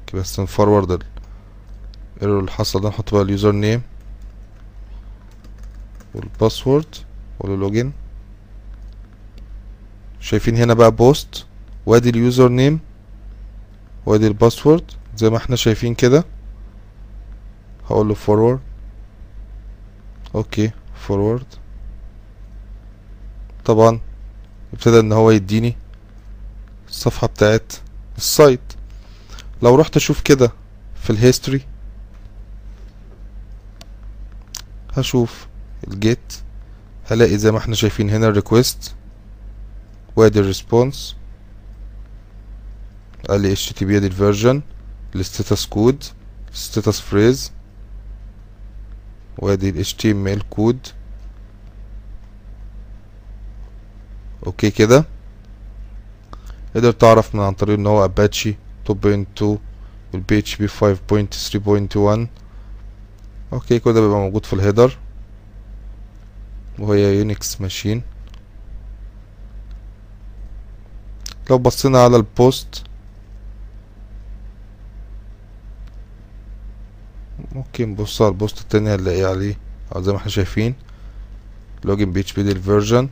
okay 0.08 0.16
بس 0.20 0.40
ن 0.40 0.48
forward 0.48 1.02
ال 2.16 2.20
error 2.20 2.40
اللي 2.40 2.50
حصل 2.50 2.80
ده 2.80 2.88
نحط 2.88 3.14
بقى 3.14 3.22
ال 3.22 3.52
username 3.52 3.82
وال 6.14 6.28
password 6.28 6.86
وال 7.40 7.55
login 7.55 7.92
شايفين 10.20 10.56
هنا 10.56 10.74
بقى 10.74 10.90
POST 10.90 11.46
وادي 11.86 12.10
ال 12.10 12.48
username 12.48 12.80
وادي 14.06 14.26
ال 14.26 14.32
password 14.32 14.84
زي 15.16 15.30
ما 15.30 15.36
إحنا 15.36 15.56
شايفين 15.56 15.94
كده. 15.94 16.24
هقول 17.90 18.08
له 18.08 18.14
forward 18.14 18.60
okay 20.34 20.70
forward 20.94 21.46
طبعا 23.64 24.00
ابتدى 24.72 25.00
إن 25.00 25.12
هو 25.12 25.30
يديني 25.30 25.76
الصفحة 26.88 27.26
بتاعت 27.26 27.72
ال 28.16 28.26
site 28.26 28.67
لو 29.62 29.74
رحت 29.74 29.96
أشوف 29.96 30.20
كده 30.20 30.52
في 31.02 31.10
ال 31.10 31.16
history 31.16 31.60
هشوف 34.96 35.46
ال 35.88 35.99
GET 35.99 36.32
هلاقي 37.10 37.38
زي 37.38 37.50
ما 37.52 37.58
إحنا 37.58 37.74
شايفين 37.74 38.10
هنا 38.10 38.28
ال 38.28 38.36
request 38.36 38.94
وادي 40.16 40.40
ال 40.40 40.48
response 40.48 41.16
قال 43.28 43.40
لي 43.40 43.56
HTTP 43.56 43.82
ادي 43.82 44.06
ال 44.06 44.13
version 44.13 44.62
ال 45.14 45.21
status 45.21 45.66
code 45.66 46.04
ال 46.52 46.59
status 46.59 47.00
phrase 47.00 47.52
وادي 49.38 49.68
ال 49.70 49.84
HTML 49.86 50.42
code 50.50 50.78
okay 54.46 54.70
كده؟ 54.70 55.04
قدر 56.76 56.92
تعرف 56.92 57.34
من 57.34 57.40
عن 57.40 57.52
طريق 57.52 57.78
إن 57.78 57.86
هو 57.86 58.04
اباتشي 58.04 58.56
2.2 58.88 59.44
وال 60.12 60.38
PHP 60.38 60.68
5.3.1 60.68 62.28
okay 63.52 63.78
كده 63.78 64.00
بيبقى 64.00 64.18
موجود 64.18 64.46
في 64.46 64.52
ال 64.52 64.58
header. 64.58 64.98
وهي 66.78 67.18
Unix 67.18 67.60
machine 67.60 68.02
لو 71.50 71.58
بصينا 71.58 71.98
على 72.04 72.16
ال 72.16 72.29
POST 72.29 72.82
ممكن 77.52 77.88
نبص 77.90 78.22
على 78.22 78.28
ال 78.30 78.36
POST 78.36 78.60
التاني 78.60 78.94
هنلاقي 78.94 79.24
عليه 79.24 79.56
زي 79.96 80.12
ما 80.12 80.18
إحنا 80.18 80.30
شايفين. 80.30 80.74
login 81.84 82.12
PHP 82.12 82.42
دي 82.42 83.08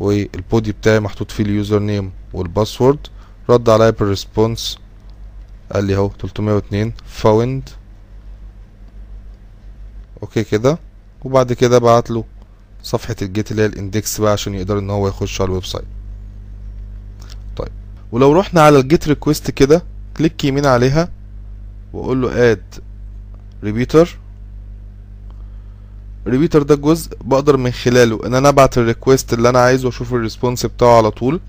وال 0.00 0.24
body 0.24 0.72
بتاعي 0.72 1.00
محطوط 1.00 1.30
فيه 1.30 1.44
ال 1.44 1.78
username 1.78 2.12
وال 2.32 2.47
password 2.47 3.06
رد 3.50 3.68
عليا 3.68 3.90
بال 3.90 4.08
response 4.08 4.78
قال 5.72 5.84
لي 5.84 5.96
اهو 5.96 6.08
302 6.20 6.92
found. 7.06 7.68
okay 10.22 10.44
كده. 10.44 10.78
وبعد 11.24 11.52
كده 11.52 11.78
بعت 11.78 12.10
له 12.10 12.24
صفحة 12.82 13.16
ال 13.22 13.29
GET 13.29 13.50
اللي 13.50 13.62
هي 13.62 13.66
ال 13.66 13.75
index 13.75 14.20
بقى 14.20 14.32
عشان 14.32 14.54
يقدر 14.54 14.78
إن 14.78 14.90
هو 14.90 15.08
يخش 15.08 15.40
على 15.40 15.48
ال 15.48 15.64
website. 15.64 15.84
طيب 17.56 17.68
ولو 18.12 18.32
رحنا 18.32 18.60
على 18.62 18.78
ال 18.78 18.86
GET 18.86 19.08
request 19.08 19.50
كده 19.50 19.82
click 20.16 20.44
يمين 20.44 20.66
عليها 20.66 21.08
واقول 21.92 22.22
له 22.22 22.50
add 22.52 22.62
repeater 23.64 24.18
repeater 26.26 26.62
ده 26.62 26.74
جزء 26.74 27.10
بقدر 27.20 27.56
من 27.56 27.70
خلاله 27.70 28.26
إن 28.26 28.34
أنا 28.34 28.48
أبعت 28.48 28.78
ال 28.78 28.85
request 28.85 29.32
اللي 29.32 29.48
أنا 29.48 29.58
عايزه 29.58 29.86
وأشوف 29.86 30.14
ال 30.14 30.20
response 30.20 30.66
بتاعه 30.66 30.96
على 30.96 31.10
طول. 31.10 31.40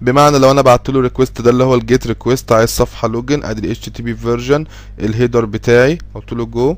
بمعنى 0.00 0.38
لو 0.38 0.50
أنا 0.50 0.62
بعت 0.62 0.90
له 0.90 1.00
request 1.00 1.40
ده 1.40 1.50
اللي 1.50 1.64
هو 1.64 1.74
ال 1.74 1.82
GET 1.82 2.06
request 2.06 2.52
عايز 2.52 2.68
صفحه 2.68 3.08
login 3.08 3.44
ادي 3.44 3.72
ال 3.72 3.76
HTTP 3.76 4.10
version 4.22 4.64
ال 5.00 5.06
header 5.06 5.44
بتاعي 5.44 5.98
قلت 6.14 6.32
له 6.32 6.44
جو 6.44 6.76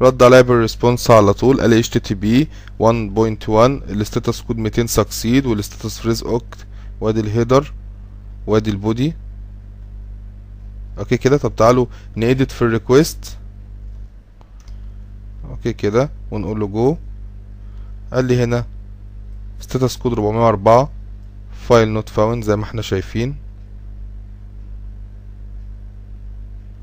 رد 0.00 0.22
عليا 0.22 0.40
بال 0.40 0.54
response 0.54 1.10
على 1.10 1.32
طول 1.32 1.60
قال 1.60 1.70
لي 1.70 1.82
HTTP 1.82 2.46
1.1 2.82 3.50
ال 3.90 3.97
status 3.97 4.40
code 4.40 4.58
200 4.58 4.86
succeed 4.86 5.46
وال 5.46 5.59
status 5.59 5.98
phrase 5.98 6.22
okay 6.22 6.58
وادي 7.00 7.20
ال 7.20 7.27
header 7.27 7.72
وادي 8.46 8.70
ال 8.70 8.79
body 8.79 9.14
okay 10.98 11.16
كده؟ 11.16 11.36
طب 11.36 11.56
تعالوا 11.56 11.86
ن 12.16 12.23
edit 12.23 12.50
في 12.52 12.62
ال 12.62 12.71
request 12.71 13.36
okay 15.50 15.72
كده 15.72 16.10
ونقول 16.30 16.60
له 16.60 16.66
جو 16.66 16.96
قال 18.12 18.24
لي 18.24 18.44
هنا 18.44 18.64
status 19.60 19.96
code 19.96 20.12
404 20.12 20.90
file 21.68 21.88
not 21.88 22.08
found 22.08 22.44
زي 22.44 22.56
ما 22.56 22.64
إحنا 22.64 22.82
شايفين. 22.82 23.36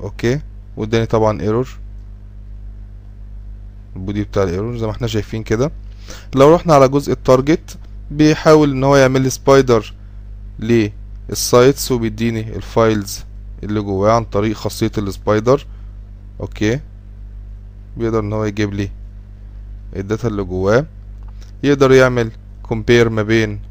okay. 0.00 0.40
واداني 0.76 1.06
طبعا 1.06 1.40
error 1.40 1.68
ال 3.96 4.02
body 4.02 4.24
بتاع 4.24 4.42
ال 4.42 4.48
error 4.48 4.76
زي 4.76 4.86
ما 4.86 4.92
إحنا 4.92 5.06
شايفين 5.06 5.42
كده. 5.42 5.72
لو 6.34 6.54
رحنا 6.54 6.74
على 6.74 6.88
جزء 6.88 7.12
ال 7.12 7.21
target 7.21 7.78
بيحاول 8.10 8.70
إن 8.70 8.84
هو 8.84 8.96
يعمل 8.96 9.22
لي 9.22 9.30
spider 9.30 9.94
لل 10.58 10.96
sites 10.96 11.92
وبيديني 11.92 12.56
ال 12.56 12.67
files 12.67 13.24
اللي 13.62 13.80
جواه 13.80 14.12
عن 14.12 14.24
طريق 14.24 14.56
خاصية 14.56 14.92
ال 14.98 15.08
spider 15.08 15.66
okay. 16.40 16.80
بيقدر 17.96 18.20
إن 18.20 18.32
هو 18.32 18.44
يجيب 18.44 18.74
لي 18.74 18.90
ال 19.96 20.02
data 20.02 20.28
اللي 20.28 20.42
جواه. 20.42 20.86
يقدر 21.62 21.92
يعمل 21.92 22.30
compare 22.68 23.08
ما 23.08 23.22
بين 23.22 23.65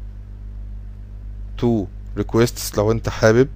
تو 1.58 1.86
requests 2.18 2.76
لو 2.78 2.92
انت 2.92 3.08
حابب. 3.08 3.48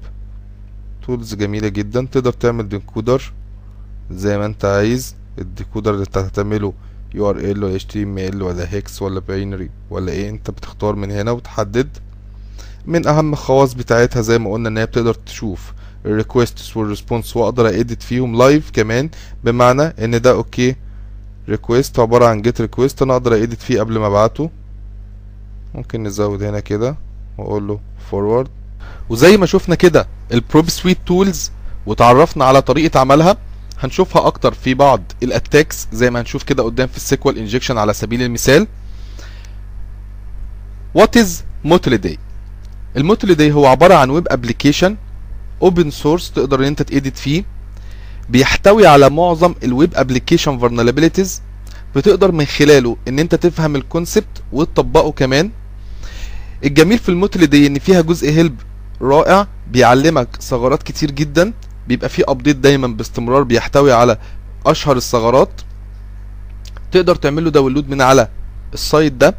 tools 1.07 1.35
جميلة 1.35 1.69
جدا. 1.69 2.09
تقدر 2.12 2.33
تعمل 2.33 2.69
decoder 2.69 3.33
زي 4.11 4.38
ما 4.38 4.47
انت 4.47 4.64
عايز. 4.64 5.14
ال 5.39 5.45
decoder 5.45 5.91
اللي 5.95 6.04
انت 6.04 6.19
هتعمله 6.19 6.73
URL 7.14 7.19
ولا 7.19 7.78
HTML 7.78 8.42
ولا 8.42 8.75
hex 8.75 9.03
ولا 9.02 9.21
binary 9.21 9.71
ولا 9.90 10.12
إيه 10.12 10.30
انت 10.30 10.50
بتختار 10.50 10.95
من 10.95 11.11
هنا 11.11 11.30
وتحدد. 11.30 11.88
من 12.87 13.07
أهم 13.07 13.33
الخواص 13.33 13.75
بتاعتها 13.75 14.23
زي 14.23 14.38
ما 14.38 14.52
قلنا 14.52 14.69
إن 14.69 14.78
هي 14.78 14.87
بتقدر 14.87 15.14
تشوف 15.14 15.73
ال 16.07 16.14
requests 16.14 16.77
وال 16.77 16.89
response 16.89 17.37
وأقدر 17.37 17.69
أ 17.69 17.75
edit 17.75 18.03
فيهم 18.02 18.38
live 18.39 18.71
كمان. 18.71 19.11
بمعنى 19.45 19.83
إن 19.83 20.21
ده 20.21 20.30
okay 20.31 20.77
request 21.49 21.99
عبارة 21.99 22.26
عن 22.26 22.42
GET 22.43 22.61
request 22.61 23.03
أنا 23.02 23.12
أقدر 23.12 23.35
أ 23.35 23.40
edit 23.40 23.62
فيه 23.62 23.80
قبل 23.80 23.99
ما 23.99 24.07
أبعته. 24.07 24.50
ممكن 25.75 26.02
نزود 26.02 26.42
هنا 26.42 26.61
كده. 26.61 26.97
وأقول 27.41 27.69
له 27.69 27.81
forward 28.11 28.49
وزي 29.09 29.37
ما 29.37 29.47
شفنا 29.47 29.75
كده 29.75 30.09
ال 30.33 30.40
Burp 30.40 30.69
Suite 30.71 30.99
tools 31.07 31.50
وتعرفنا 31.87 32.45
على 32.45 32.63
طريقة 32.63 33.01
عملها 33.01 33.37
هنشوفها 33.81 34.27
أكتر 34.27 34.55
في 34.55 34.75
بعض 34.75 35.03
ال 35.23 35.31
attacks 35.31 35.89
زي 35.93 36.11
ما 36.11 36.21
هنشوف 36.21 36.43
كده 36.43 36.63
قدام 36.63 36.89
في 36.89 36.97
ال 36.97 37.07
SQL 37.07 37.39
injection 37.39 37.79
على 37.79 37.93
سبيل 37.93 38.23
المثال. 38.23 38.67
What 40.95 41.17
is 41.17 41.45
Mutilli 41.65 42.19
ال 42.97 43.35
Mutillidae 43.35 43.53
هو 43.53 43.67
عبارة 43.67 43.95
عن 43.95 44.11
web 44.11 44.27
application 44.31 44.97
open 45.62 45.91
source 45.91 46.31
تقدر 46.33 46.61
إن 46.61 46.65
أنت 46.65 46.83
ت 46.83 46.89
edit 46.89 47.17
فيه. 47.17 47.45
بيحتوي 48.29 48.87
على 48.87 49.11
معظم 49.11 49.55
ال 49.62 49.70
web 49.70 49.93
application 49.95 50.59
vulnerabilities 50.59 51.43
بتقدر 51.97 52.33
من 52.33 52.45
خلاله 52.45 52.97
إن 53.09 53.19
أنت 53.19 53.35
تفهم 53.35 53.77
ال 53.77 53.85
concept 53.85 54.43
وتطبقه 54.53 55.13
كمان. 55.13 55.51
الجميل 56.64 56.99
في 56.99 57.09
ال 57.09 57.47
Mutillidae 57.47 57.67
إن 57.67 57.79
فيها 57.79 58.00
جزء 58.00 58.31
help 58.31 58.61
رائع 59.02 59.47
بيعلمك 59.71 60.29
ثغرات 60.40 60.83
كتير 60.83 61.11
جدا 61.11 61.52
بيبقى 61.88 62.09
فيه 62.09 62.25
update 62.29 62.57
دايما 62.57 62.87
باستمرار 62.87 63.43
بيحتوي 63.43 63.93
على 63.93 64.19
أشهر 64.67 64.97
الثغرات. 64.97 65.50
تقدر 66.93 67.14
تعمل 67.14 67.45
له 67.45 67.50
download 67.50 67.89
من 67.88 68.02
على 68.02 68.29
ال 68.75 68.82
site 68.82 69.12
ده. 69.12 69.35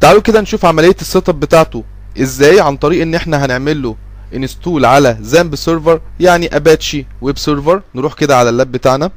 تعالوا 0.00 0.20
كده 0.22 0.40
نشوف 0.40 0.64
عملية 0.64 0.96
ال 1.00 1.28
setup 1.28 1.40
بتاعته. 1.40 1.84
إزاي؟ 2.20 2.60
عن 2.60 2.76
طريق 2.76 3.02
إن 3.02 3.14
إحنا 3.14 3.44
هنعمل 3.44 3.82
له 3.82 3.96
install 4.34 4.84
على 4.84 5.18
XAMPP 5.20 5.54
server 5.54 6.00
يعني 6.20 6.56
Apache 6.56 7.06
web 7.20 7.38
server 7.38 7.82
نروح 7.94 8.14
كده 8.14 8.36
على 8.38 8.48
ال 8.48 8.54
lab 8.54 8.72
بتاعنا. 8.72 9.10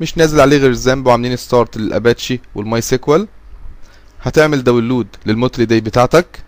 مش 0.00 0.18
نازل 0.18 0.40
عليه 0.40 0.56
غير 0.58 0.72
XAMPP 0.72 1.06
وعاملين 1.06 1.36
start 1.36 1.76
لل 1.76 1.92
Apache 1.92 2.40
وال 2.54 2.80
MySQL 2.80 3.28
هتعمل 4.22 4.64
download 4.64 5.06
لل 5.26 5.64
Mutillidae 5.64 5.80
بتاعتك. 5.80 6.42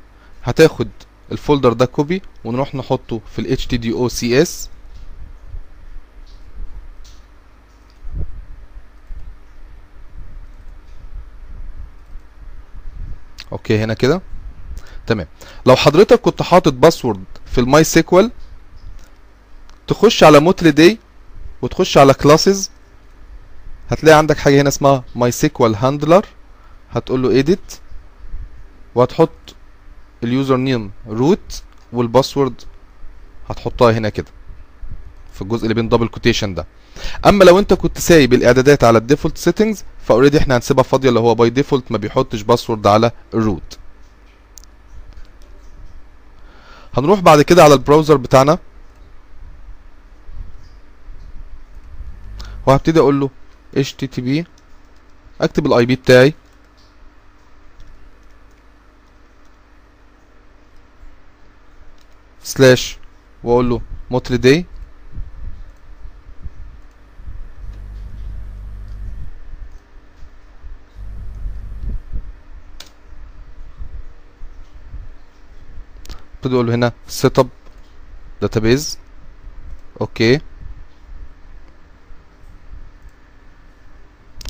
هتاخد 0.44 0.88
ال 1.33 1.38
folder 1.38 1.73
ده 1.73 1.87
copy 1.87 2.23
ونروح 2.44 2.75
نحطه 2.75 3.21
في 3.32 3.38
ال 3.38 3.59
HTDOCS 3.59 4.50
okay 13.52 13.79
هنا 13.85 13.94
كده. 13.94 14.23
تمام. 15.06 15.26
لو 15.66 15.76
حضرتك 15.76 16.21
كنت 16.21 16.42
حاطط 16.42 16.73
password 16.73 17.25
في 17.47 17.59
ال 17.61 17.85
MySQL 17.85 18.31
تخش 19.87 20.25
على 20.25 20.41
Mutillidae 20.41 20.99
وتخش 21.62 21.99
على 21.99 22.15
classes 22.15 22.71
هتلاقي 23.93 24.19
عندك 24.19 24.39
حاجة 24.39 24.61
هنا 24.61 24.69
اسمها 24.69 25.05
MySQL 25.15 25.76
handler 25.76 26.26
هتقول 26.91 27.23
له 27.23 27.43
edit. 27.43 27.75
وهتحط 28.95 29.55
ال 30.25 30.56
username 30.56 30.91
root 31.08 31.63
وال 31.93 32.06
password 32.06 32.63
هتحطها 33.50 33.93
هنا 33.93 34.09
كده 34.09 34.26
في 35.33 35.43
الجزء 35.43 35.63
اللي 35.63 35.75
بين 35.75 35.89
double 35.89 36.08
quotation 36.08 36.54
ده. 36.55 36.67
أما 37.26 37.45
لو 37.45 37.59
أنت 37.59 37.75
كنت 37.75 37.99
سايب 37.99 38.33
الإعدادات 38.33 38.85
على 38.85 38.99
ال 38.99 39.03
default 39.03 39.39
settings 39.39 39.85
فا 40.04 40.09
already 40.09 40.39
إحنا 40.39 40.57
هنسيبها 40.57 40.83
فاضية 40.83 41.09
اللي 41.09 41.21
هو 41.21 41.35
by 41.35 41.50
default 41.50 41.93
ما 41.93 41.99
بيحطش 41.99 42.43
password 42.43 42.87
على 42.87 43.11
ال 43.35 43.43
root 43.43 43.78
هنروح 46.95 47.21
بعد 47.21 47.43
كده 47.43 47.65
على 47.65 47.75
ال 47.75 47.80
browser 47.80 48.17
بتاعنا. 48.17 48.59
وهبتدي 52.67 53.00
أقول 53.00 53.21
له 53.21 53.31
http 53.76 54.45
أكتب 55.41 55.67
ال 55.67 55.87
IP 55.87 55.97
بتاعي. 55.97 56.35
slash 62.43 62.99
وأقول 63.45 63.71
له 63.71 63.80
Mutillidae 64.11 64.67
ابتدي 76.37 76.54
أقول 76.54 76.67
له 76.67 76.75
هنا 76.75 76.93
setup 77.08 77.49
database 78.41 78.99
okay. 80.00 80.41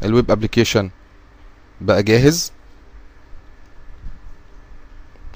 ال 0.05 0.11
web 0.11 0.31
application 0.31 0.91
بقى 1.81 2.03
جاهز. 2.03 2.53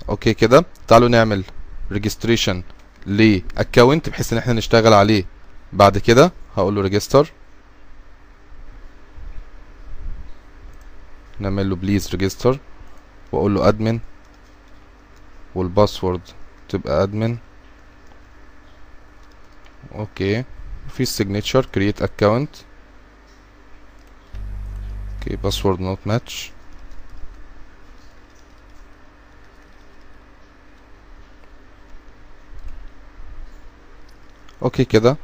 okay 0.09 0.35
كده. 0.35 0.65
تعالوا 0.89 1.09
نعمل 1.09 1.45
registration 1.93 2.63
ل 3.07 3.19
account 3.19 4.09
بحيث 4.09 4.33
إن 4.33 4.39
إحنا 4.39 4.53
نشتغل 4.53 4.93
عليه 4.93 5.25
بعد 5.73 5.99
كده. 5.99 6.33
هقول 6.57 6.75
له 6.75 6.81
register 6.83 7.33
نعمل 11.41 11.71
له 11.71 11.77
please 11.77 12.11
register 12.11 12.59
وأقول 13.33 13.55
له 13.55 13.69
admin 13.69 14.01
وال 15.55 15.68
password 15.68 16.21
تبقى 16.69 17.03
admin 17.03 17.37
okay. 19.95 20.45
في 20.89 21.01
ال 21.03 21.09
signature 21.09 21.67
create 21.67 22.03
account 22.03 22.57
okay 25.27 25.37
password 25.37 25.81
not 25.81 25.99
match 26.07 26.51
okay 34.63 34.85
كده. 34.85 35.17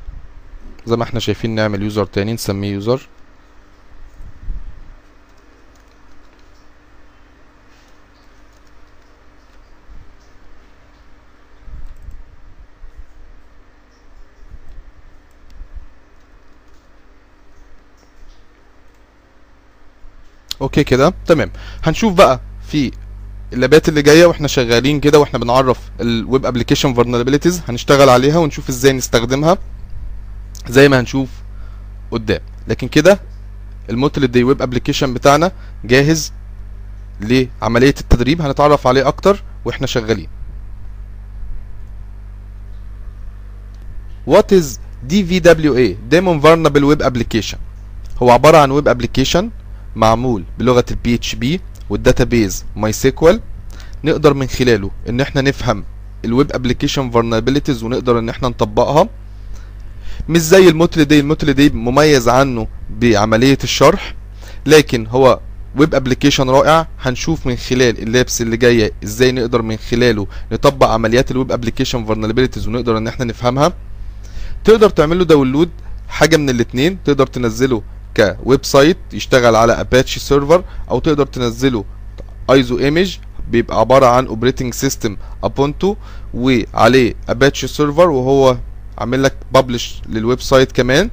زي 0.86 0.96
ما 0.96 1.02
إحنا 1.04 1.20
شايفين 1.20 1.54
نعمل 1.54 1.82
user 1.82 2.04
تاني 2.04 2.32
نسميه 2.32 2.72
user 2.72 3.08
okay 20.62 20.84
كده. 20.84 21.14
تمام. 21.26 21.50
هنشوف 21.84 22.14
بقى 22.14 22.40
في 22.68 22.90
ال 23.52 23.60
lab 23.60 23.81
ات 23.81 23.88
اللي 23.88 24.02
جاية 24.02 24.26
وإحنا 24.26 24.48
شغالين 24.48 25.00
كده 25.00 25.18
وإحنا 25.18 25.38
بنعرف 25.38 25.78
ال 26.00 26.12
web 26.12 26.46
application 26.46 26.94
vulnerabilities 26.94 27.62
هنشتغل 27.68 28.08
عليها 28.08 28.38
ونشوف 28.38 28.68
إزاي 28.68 28.92
نستخدمها 28.92 29.58
زي 30.68 30.88
ما 30.88 31.00
هنشوف 31.00 31.28
قدام. 32.10 32.40
لكن 32.68 32.88
كده 32.88 33.20
ال 33.90 34.26
Mutillidae 34.26 34.44
web 34.44 34.62
application 34.62 35.14
بتاعنا 35.14 35.52
جاهز 35.84 36.32
لعملية 37.20 37.94
التدريب. 38.00 38.42
هنتعرف 38.42 38.86
عليه 38.86 39.08
أكتر 39.08 39.42
وإحنا 39.64 39.86
شغالين. 39.86 40.28
What 44.30 44.52
is 44.52 44.66
DVWA 45.10 45.96
Damn 46.12 46.36
Vulnerable 46.40 46.84
Web 46.90 47.02
Application. 47.02 47.56
هو 48.22 48.30
عبارة 48.30 48.58
عن 48.58 48.70
web 48.70 48.88
application 48.88 49.50
معمول 49.96 50.44
بلغة 50.58 50.84
ال 50.90 51.14
PHP 51.14 51.60
وال 51.90 52.05
database 52.05 52.64
MySQL 52.76 53.40
نقدر 54.04 54.34
من 54.34 54.46
خلاله 54.46 54.90
إن 55.08 55.20
إحنا 55.20 55.40
نفهم 55.40 55.84
ال 56.24 56.31
web 56.31 56.52
application 56.52 57.10
vulnerabilities 57.10 57.82
ونقدر 57.82 58.18
إن 58.18 58.28
إحنا 58.28 58.48
نطبقها. 58.48 59.08
مش 60.28 60.40
زي 60.40 60.68
ال 60.68 61.04
Mutillidae 61.04 61.20
ال 61.20 61.52
Mutillidae 61.52 61.70
مميز 61.70 62.28
عنه 62.28 62.68
بعملية 63.00 63.58
الشرح 63.64 64.14
لكن 64.66 65.06
هو 65.06 65.40
web 65.76 65.94
application 65.94 66.50
رائع. 66.50 66.88
هنشوف 67.00 67.46
من 67.46 67.56
خلال 67.56 68.02
ال 68.02 68.10
labs 68.10 68.42
اللي 68.42 68.56
جاية 68.56 68.92
إزاي 69.04 69.32
نقدر 69.32 69.62
من 69.62 69.76
خلاله 69.76 70.26
نطبق 70.52 70.86
عمليات 70.88 71.30
ال 71.30 71.36
web 71.36 71.52
application 71.52 72.04
vulnerabilities 72.04 72.68
ونقدر 72.68 72.98
إن 72.98 73.06
إحنا 73.06 73.24
نفهمها. 73.24 73.72
تقدر 74.64 74.90
تعمل 74.90 75.18
له 75.18 75.24
download 75.24 75.70
حاجة 76.08 76.36
من 76.36 76.50
الاثنين 76.50 76.98
تقدر 77.04 77.26
تنزله 77.26 77.82
ك 78.16 78.64
website 78.64 78.96
يشتغل 79.12 79.56
على 79.56 79.72
Apache 79.72 80.20
server 80.20 80.64
أو 80.90 80.98
تقدر 80.98 81.26
تنزله. 81.26 81.84
ISO 82.50 82.78
image 82.78 83.18
بيبقى 83.50 83.80
عبارة 83.80 84.06
عن 84.06 84.26
operating 84.26 84.74
system 84.74 85.16
Ubuntu 85.44 85.96
وعليه 86.34 87.14
Apache 87.28 87.66
server 87.66 88.10
وهو 88.10 88.56
عامل 88.98 89.22
لك 89.22 89.36
publish 89.52 90.02
لل 90.08 90.40
website 90.40 90.72
كمان. 90.72 91.10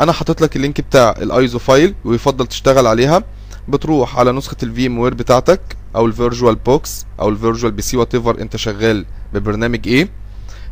أنا 0.00 0.12
حاطط 0.12 0.40
لك 0.40 0.56
ال 0.56 0.61
link 0.61 0.80
بتاع 0.80 1.14
ال 1.22 1.31
ISO 1.31 1.58
file 1.58 1.94
ويفضل 2.04 2.46
تشتغل 2.46 2.86
عليها. 2.86 3.24
بتروح 3.68 4.18
على 4.18 4.32
نسخة 4.32 4.56
ال 4.62 4.86
VMware 4.86 5.14
بتاعتك 5.14 5.60
أو 5.96 6.06
ال 6.06 6.54
VirtualBox 6.54 7.06
أو 7.20 7.28
ال 7.28 7.34
Virtual 7.34 7.72
PC 7.72 7.96
whatever 7.96 8.40
أنت 8.40 8.56
شغال 8.56 9.04
ببرنامج 9.34 9.88
إيه. 9.88 10.08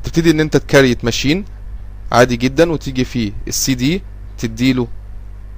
تبتدي 0.05 0.31
إن 0.31 0.41
أنت 0.41 0.57
ت 0.57 0.63
create 0.63 1.05
machine 1.05 1.45
عادي 2.13 2.37
جدا 2.37 2.73
وتيجي 2.73 3.05
في 3.05 3.33
السي 3.49 3.75
دي 3.75 4.03
تديله 4.39 4.87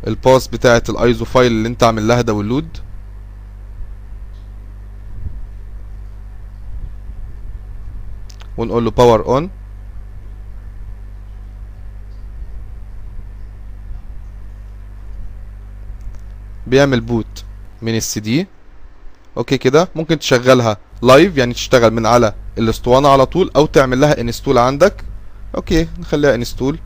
ال 0.06 0.15
path 0.15 0.48
بتاعه 0.48 0.82
ال 0.88 0.97
ISO 0.97 1.24
file 1.24 1.52
اللي 1.52 1.68
انت 1.68 1.82
عامل 1.82 2.08
لها 2.08 2.20
download. 2.20 2.78
ونقول 8.56 8.84
له 8.84 8.90
power 8.90 9.24
on 9.26 9.50
بيعمل 16.66 17.00
boot 17.00 17.44
من 17.82 17.96
السي 17.96 18.20
دي 18.20 18.46
okay 19.36 19.58
كده. 19.58 19.88
ممكن 19.94 20.18
تشغلها 20.18 20.76
live 21.02 21.36
يعني 21.36 21.54
تشتغل 21.54 21.90
من 21.92 22.06
على 22.06 22.34
الاسطوانة 22.58 23.08
على 23.08 23.26
طول 23.26 23.50
أو 23.56 23.66
تعمل 23.66 24.00
لها 24.00 24.20
install 24.20 24.58
عندك. 24.58 25.04
okay 25.54 25.88
نخليها 25.98 26.34
install 26.34 26.78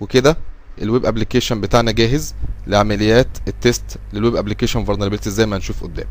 وكده 0.00 0.36
ال 0.82 0.88
web 0.88 1.06
application 1.06 1.60
بتاعنا 1.60 1.90
جاهز 1.90 2.34
لعمليات 2.66 3.28
ال 3.48 3.58
test 3.58 3.98
لل 4.12 4.22
web 4.22 4.36
application 4.36 4.84
vulnerability 4.84 5.30
زي 5.30 5.46
ما 5.46 5.56
هنشوف 5.56 5.82
قدام. 5.84 6.06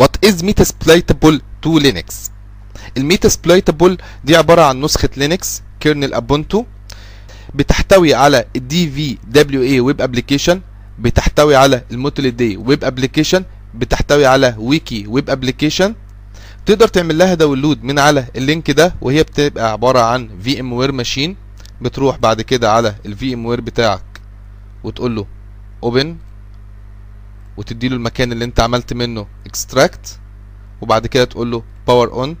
What 0.00 0.28
is 0.28 0.42
Metasploitable 0.42 1.38
2 1.62 1.78
Linux? 1.82 2.30
ال 2.96 3.03
Metasploitable 3.03 3.98
دي 4.24 4.36
عبارة 4.36 4.62
عن 4.62 4.80
نسخة 4.80 5.08
Linux 5.16 5.62
kernel 5.80 6.14
Ubuntu 6.14 6.64
بتحتوي 7.54 8.14
على 8.14 8.44
ال 8.56 8.90
DVWA 8.90 9.62
web 9.62 10.00
application 10.00 10.60
بتحتوي 10.98 11.56
على 11.56 11.84
ال 11.90 12.30
Mutillidae 12.36 12.56
web 12.56 12.84
application 12.84 13.44
بتحتوي 13.74 14.26
على 14.26 14.54
ويكي 14.58 15.06
web 15.06 15.30
application 15.30 15.94
تقدر 16.66 16.88
تعمل 16.88 17.18
لها 17.18 17.34
download 17.34 17.82
من 17.84 17.98
على 17.98 18.26
ال 18.36 18.43
link 18.43 18.70
ده 18.70 18.94
وهي 19.00 19.22
بتبقى 19.22 19.72
عبارة 19.72 20.00
عن 20.00 20.28
VMware 20.42 20.92
machine 20.92 21.36
بتروح 21.80 22.16
بعد 22.18 22.40
كده 22.40 22.72
على 22.72 22.94
ال 23.06 23.34
VMware 23.34 23.60
بتاعك 23.60 24.02
وتقول 24.84 25.16
له 25.16 25.26
open 25.82 26.16
وتديله 27.56 27.96
المكان 27.96 28.32
اللي 28.32 28.44
انت 28.44 28.60
عملت 28.60 28.92
منه 28.92 29.26
extract 29.46 30.18
وبعد 30.80 31.06
كده 31.06 31.24
تقول 31.24 31.50
له 31.50 31.62
power 31.86 32.12
on 32.12 32.36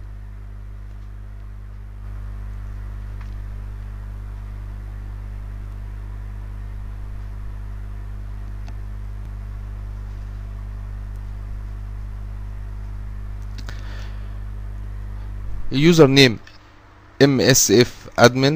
ال 15.72 15.76
username 15.76 16.06
msfadmin 16.06 18.54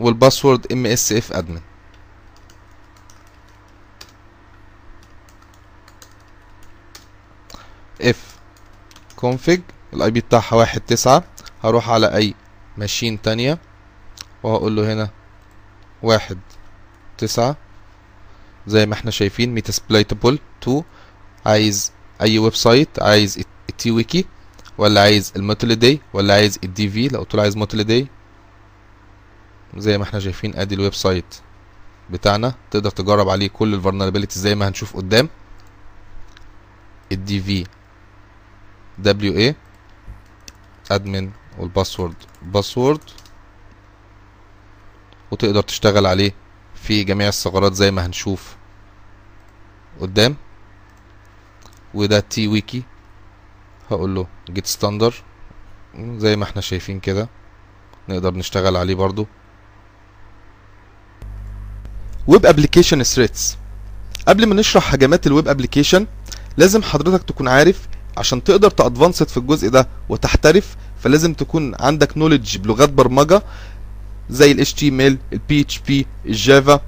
وال 0.00 0.14
password 0.14 0.72
msfadmin. 0.72 1.60
ifconfig 8.02 9.60
ال 9.92 10.10
IP 10.10 10.20
بتاعها 10.20 10.54
واحد 10.54 10.80
تسعة. 10.80 11.24
هروح 11.64 11.90
على 11.90 12.16
أي 12.16 12.34
machine 12.76 13.22
تانية. 13.22 13.58
وهقول 14.42 14.76
له 14.76 14.92
هنا 14.92 15.10
واحد 16.02 16.38
تسعة. 17.18 17.56
زي 18.66 18.86
ما 18.86 18.94
إحنا 18.94 19.10
شايفين 19.10 19.54
Metasploitable 19.54 20.38
two 20.60 20.82
عايز 21.46 21.92
أي 22.20 22.38
website 22.38 23.02
عايز 23.02 23.44
ال 23.70 23.90
TWiki 23.90 24.26
ولا 24.78 25.00
عايز 25.00 25.32
ال 25.36 25.76
Mutillidae 25.76 26.00
ولا 26.12 26.34
عايز 26.34 26.58
ال 26.64 26.88
DV 26.88 27.08
لو 27.08 27.18
قلت 27.20 27.34
له 27.34 27.42
عايز 27.42 27.54
داي 27.74 28.08
زي 29.76 29.98
ما 29.98 30.04
إحنا 30.04 30.20
شايفين 30.20 30.56
ادي 30.56 30.74
ال 30.74 30.94
website 30.94 31.34
بتاعنا 32.10 32.54
تقدر 32.70 32.90
تجرب 32.90 33.28
عليه 33.28 33.48
كل 33.48 33.74
ال 33.74 33.79
vulnerability 33.79 34.38
زي 34.38 34.54
ما 34.54 34.68
هنشوف 34.68 34.96
قدام. 34.96 35.28
ال 37.12 37.40
DVWA 37.40 39.36
admin 39.36 41.30
وال 41.58 41.69
password 41.69 42.14
password 42.42 43.00
وتقدر 45.30 45.62
تشتغل 45.62 46.06
عليه 46.06 46.34
في 46.74 47.04
جميع 47.04 47.28
الثغرات 47.28 47.72
زي 47.74 47.90
ما 47.90 48.06
هنشوف 48.06 48.56
قدام. 50.00 50.36
وده 51.94 52.20
TWiki 52.20 52.82
هقول 53.90 54.14
له 54.14 54.26
get 54.50 54.66
standard 54.66 55.14
زي 55.98 56.36
ما 56.36 56.44
إحنا 56.44 56.60
شايفين 56.60 57.00
كده. 57.00 57.28
نقدر 58.08 58.34
نشتغل 58.34 58.76
عليه 58.76 58.94
برضو. 58.94 59.26
web 62.26 62.46
application 62.46 63.02
threats 63.02 63.56
قبل 64.28 64.46
ما 64.46 64.54
نشرح 64.54 64.94
هجمات 64.94 65.26
ال 65.26 65.31
web 65.31 65.48
application 65.48 66.06
لازم 66.56 66.82
حضرتك 66.82 67.22
تكون 67.24 67.48
عارف 67.48 67.88
عشان 68.16 68.44
تقدر 68.44 68.70
ت 68.70 68.76
advanced 68.76 69.28
في 69.28 69.36
الجزء 69.36 69.68
ده 69.68 69.88
وتحترف 70.08 70.76
فلازم 71.00 71.34
تكون 71.34 71.74
عندك 71.80 72.18
knowledge 72.18 72.56
بلغات 72.58 72.90
برمجة 72.90 73.42
زي 74.30 74.52
ال 74.52 74.66
HTML 74.66 75.16
ال 75.32 75.40
PHP 75.50 75.92
ال 76.26 76.37
Java 76.37 76.80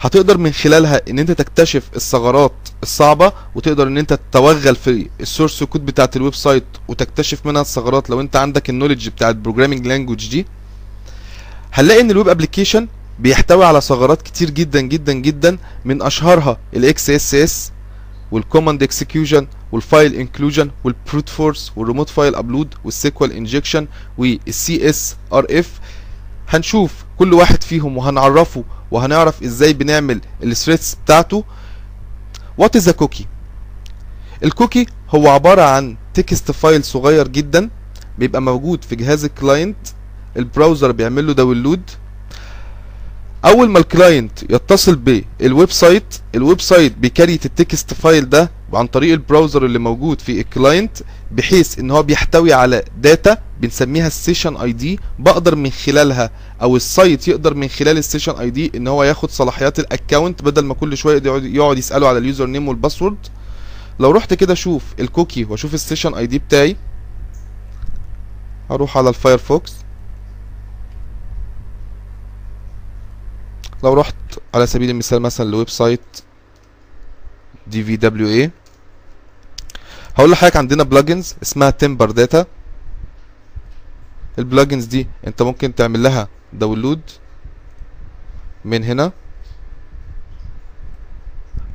هتقدر 0.00 0.38
من 0.38 0.52
خلالها 0.52 1.00
إن 1.10 1.18
أنت 1.18 1.30
تكتشف 1.30 1.82
الثغرات 1.96 2.52
الصعبة 2.82 3.32
وتقدر 3.54 3.86
إن 3.88 3.98
أنت 3.98 4.12
تتوغل 4.12 4.76
في 4.76 5.06
ال 5.20 5.26
source 5.26 5.62
code 5.62 5.86
بتاعت 5.86 6.16
ال 6.16 6.34
website 6.34 6.64
وتكتشف 6.88 7.46
منها 7.46 7.62
الثغرات 7.62 8.10
لو 8.10 8.20
أنت 8.20 8.36
عندك 8.36 8.70
ال 8.70 8.74
knowledge 8.74 9.08
بتاعت 9.08 9.34
ال 9.34 9.38
programming 9.38 9.86
language 9.86 10.28
دي. 10.30 10.46
هنلاقي 11.72 12.00
إن 12.00 12.10
ال 12.10 12.15
web 12.15 12.28
application 12.28 12.88
بيحتوي 13.18 13.64
على 13.64 13.80
ثغرات 13.80 14.22
كتير 14.22 14.50
جدا 14.50 14.80
جدا 14.80 15.12
جدا 15.12 15.58
من 15.84 16.02
اشهرها 16.02 16.58
ال 16.76 17.10
XSS 17.10 17.72
وال 18.30 18.42
command 18.42 18.82
execution 18.82 19.46
وال 19.72 19.86
file 19.86 20.14
inclusion 20.14 20.70
وال 20.84 20.97
brute 20.97 21.28
force 21.28 21.72
وال 21.76 21.84
remote 21.84 22.08
file 22.10 22.34
upload 22.34 22.74
وال 22.84 23.03
SQL 23.03 23.32
injection 23.32 23.86
وال 24.18 24.88
CSRF 24.90 25.70
هنشوف 26.48 26.92
كل 27.18 27.34
واحد 27.34 27.62
فيهم 27.62 27.96
وهنعرفه 27.96 28.64
وهنعرف 28.90 29.42
إزاي 29.42 29.72
بنعمل 29.72 30.20
ال 30.42 30.49
threats 30.49 30.94
بتاعته. 31.04 31.44
What 32.58 32.76
is 32.76 32.90
cookie 32.90 33.26
ال 34.44 34.50
cookie 34.50 34.86
هو 35.10 35.28
عبارة 35.28 35.62
عن 35.62 35.96
text 36.14 36.50
file 36.50 36.84
صغير 36.84 37.28
جدا 37.28 37.70
بيبقى 38.18 38.42
موجود 38.42 38.84
في 38.84 38.96
جهاز 38.96 39.24
ال 39.24 39.31
client 39.31 39.76
ال 40.36 40.43
browser 40.43 40.92
بيعمل 40.92 41.26
له 41.26 41.32
download 41.32 41.80
أول 43.44 43.70
ما 43.70 43.78
ال 43.78 43.87
client 43.87 44.42
يتصل 44.50 44.96
بال 44.96 45.70
website 45.70 46.04
ال 46.34 46.60
website 46.60 46.98
بي 46.98 47.10
create 47.10 47.46
ال 47.46 47.56
text 47.56 47.94
file 47.94 48.28
ده 48.28 48.50
عن 48.72 48.86
طريق 48.86 49.12
ال 49.12 49.19
browser 49.19 49.64
اللي 49.66 49.78
موجود 49.78 50.20
في 50.20 50.40
ال 50.40 50.48
client 50.48 50.96
بحيث 51.32 51.78
إن 51.78 51.90
هو 51.90 52.02
بيحتوي 52.02 52.52
على 52.52 52.84
data 52.98 53.38
بنسميها 53.60 54.06
ال 54.06 54.56
session 54.56 54.72
ID 54.72 55.00
بقدر 55.18 55.54
من 55.54 55.70
خلالها 55.70 56.30
أو 56.62 56.76
ال 56.76 56.86
site 56.86 57.28
يقدر 57.28 57.54
من 57.54 57.68
خلال 57.68 57.98
ال 57.98 58.32
session 58.32 58.50
ID 58.50 58.72
إن 58.74 58.88
هو 58.88 59.04
ياخد 59.04 59.30
صلاحيات 59.30 59.78
ال 59.78 59.86
account 59.86 60.42
بدل 60.42 60.64
ما 60.64 60.74
كل 60.74 60.96
شوية 60.96 61.22
يقعد 61.26 61.78
يساله 61.78 62.08
على 62.08 62.18
ال 62.18 62.46
username 62.46 62.68
وال 62.68 62.77
password. 62.77 63.16
لو 64.00 64.10
رحت 64.10 64.34
كده 64.34 64.52
أشوف 64.52 64.82
ال 65.00 65.06
cookie 65.06 65.44
واشوف 65.44 65.74
ال 65.74 66.14
session 66.14 66.26
ID 66.26 66.38
بتاعي. 66.38 66.76
هروح 68.70 68.98
على 68.98 69.08
ال 69.08 69.15
Firefox. 69.15 69.74
لو 73.84 73.94
رحت 73.94 74.14
على 74.54 74.66
سبيل 74.66 74.90
المثال 74.90 75.22
مثلا 75.22 75.50
ل 75.50 75.68
website 75.68 76.00
DVWA 77.66 78.50
هقول 80.16 80.30
لحضرتك 80.30 80.56
عندنا 80.56 80.82
plugins 80.82 81.34
اسمها 81.42 81.70
Tamper 81.70 82.10
Data 82.10 82.46
ال 84.38 84.44
plugins 84.44 84.84
دي 84.84 85.06
انت 85.26 85.42
ممكن 85.42 85.74
تعمل 85.74 86.02
لها 86.02 86.28
download 86.52 87.00
من 88.64 88.84
هنا. 88.84 89.12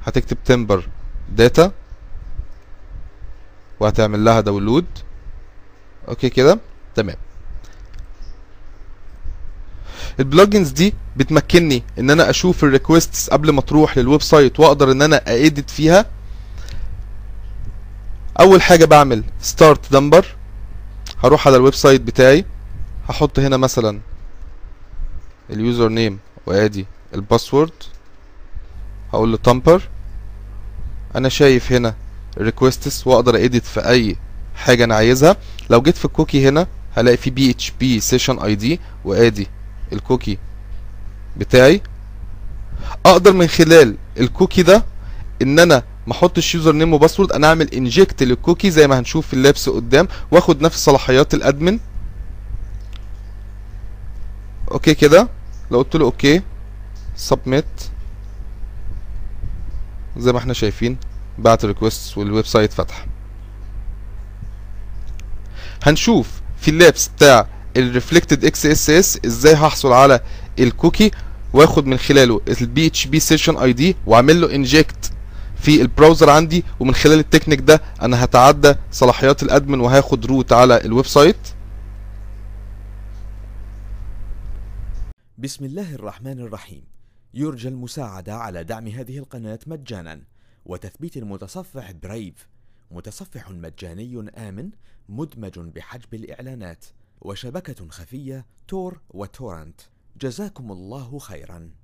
هتكتب 0.06 0.38
Tamper 0.46 0.88
Data 1.36 1.72
وهتعمل 3.80 4.26
لها 4.26 4.42
download 4.42 4.86
okay 6.08 6.30
كده؟ 6.30 6.60
تمام. 6.96 7.16
ال 10.20 10.26
plugins 10.26 10.70
دي 10.70 10.94
بتمكنني 11.18 11.84
ان 12.00 12.10
أنا 12.10 12.30
أشوف 12.30 12.64
ال 12.64 12.71
requests 12.71 13.30
قبل 13.30 13.50
ما 13.52 13.62
تروح 13.62 13.98
لل 13.98 14.22
website 14.22 14.60
واقدر 14.60 14.92
ان 14.92 15.02
أنا 15.02 15.28
edit 15.30 15.70
فيها. 15.70 16.06
اول 18.40 18.62
حاجة 18.62 18.86
بعمل 18.86 19.24
start 19.42 19.94
tamper 19.96 20.36
هروح 21.24 21.48
على 21.48 21.58
ال 21.58 21.74
website 21.74 22.02
بتاعي 22.02 22.46
هحط 23.10 23.40
هنا 23.40 23.58
مثلا 23.58 24.00
ال 25.50 25.90
username 25.90 26.20
وأدي 26.46 26.86
ال 27.14 27.20
password 27.20 27.72
هقول 29.14 29.32
له 29.32 29.38
tamper 29.38 29.82
أنا 31.16 31.30
شايف 31.30 31.72
هنا 31.72 31.96
requests 32.38 33.08
وأقدر 33.08 33.36
edit 33.36 33.66
في 33.66 33.80
أي 33.90 34.16
حاجة 34.56 34.84
أنا 34.84 34.96
عايزها. 34.96 35.38
لو 35.70 35.82
جيت 35.82 35.98
في 35.98 36.06
ال 36.06 36.12
cookie 36.12 36.48
هنا 36.50 36.68
هلاقي 36.96 37.18
في 37.18 37.30
PHP 37.30 37.52
session 37.52 38.40
ID 38.40 38.80
وأدي 39.06 39.48
ال 39.94 40.00
cookie 40.00 40.38
بتاعي. 41.38 41.82
أقدر 43.06 43.34
من 43.34 43.48
خلال 43.48 43.96
ال 44.20 44.26
cookie 44.26 44.64
ده 44.64 44.86
إن 45.42 45.60
أنا 45.60 45.84
ما 46.08 46.14
احطش 46.14 46.56
username 46.56 46.72
و 46.72 46.94
password 46.94 47.32
أنا 47.32 47.48
اعمل 47.48 47.74
inject 47.74 48.24
لل 48.24 48.36
cookie 48.36 48.72
زي 48.72 48.88
ما 48.88 49.00
هنشوف 49.00 49.28
في 49.28 49.34
ال 49.34 49.41
labs 49.41 49.70
قدام 49.70 50.08
واخد 50.32 50.62
نفس 50.62 50.86
صلاحيات 50.86 51.34
ال 51.34 51.40
admin. 51.40 51.80
okay 54.72 54.94
كده؟ 54.94 55.28
لو 55.72 55.78
قلت 55.82 55.96
له 55.96 56.06
okay 56.06 56.42
submit 57.16 57.66
زي 60.18 60.32
ما 60.32 60.38
إحنا 60.40 60.54
شايفين 60.54 60.98
بعت 61.38 61.66
request 61.66 62.18
وال 62.18 62.46
website 62.46 62.74
فتح. 62.74 63.06
هنشوف 65.84 66.42
في 66.62 66.68
ال 66.68 66.76
labs 66.76 67.08
بتاع 67.08 67.48
ال 67.78 67.84
reflected 67.84 68.46
XSS 68.46 69.20
إزاي 69.26 69.54
هحصل 69.54 69.92
على 69.94 70.20
الكوكي 70.60 71.12
واخد 71.54 71.86
من 71.86 71.98
خلاله 71.98 72.42
البي 72.62 72.88
اتش 72.88 73.08
بي 73.08 73.20
سيشن 73.20 73.58
اي 73.58 73.74
دي 73.74 73.96
واعمل 74.06 74.42
له 74.42 74.56
انجكت 74.56 75.11
في 75.62 75.82
البراوزر 75.82 76.30
عندي 76.30 76.64
ومن 76.80 76.94
خلال 76.94 77.20
التكنيك 77.20 77.60
ده 77.60 77.82
أنا 78.02 78.24
هتعدى 78.24 78.74
صلاحيات 78.92 79.44
الأدمن 79.44 79.80
وهاخد 79.80 80.26
روت 80.26 80.54
على 80.54 80.86
الويب 80.86 81.06
سايت 81.06 81.38
بسم 85.38 85.66
الله 85.66 85.96
الرحمن 85.96 86.40
الرحيم. 86.40 86.84
يرجى 87.34 87.68
المساعدة 87.68 88.36
على 88.36 88.64
دعم 88.64 88.88
هذه 88.88 89.18
القناة 89.18 89.60
مجانا. 89.68 90.22
وتثبيت 90.66 91.18
المتصفح 91.18 91.92
برايف 91.92 92.48
متصفح 92.92 93.52
مجاني 93.52 94.32
آمن 94.38 94.70
مدمج 95.10 95.60
بحجب 95.60 96.14
الإعلانات. 96.14 96.86
وشبكة 97.22 97.90
خفية 97.90 98.46
تور 98.68 99.00
وتورنت 99.10 99.82
جزاكم 100.22 100.72
الله 100.72 101.20
خيرا. 101.20 101.81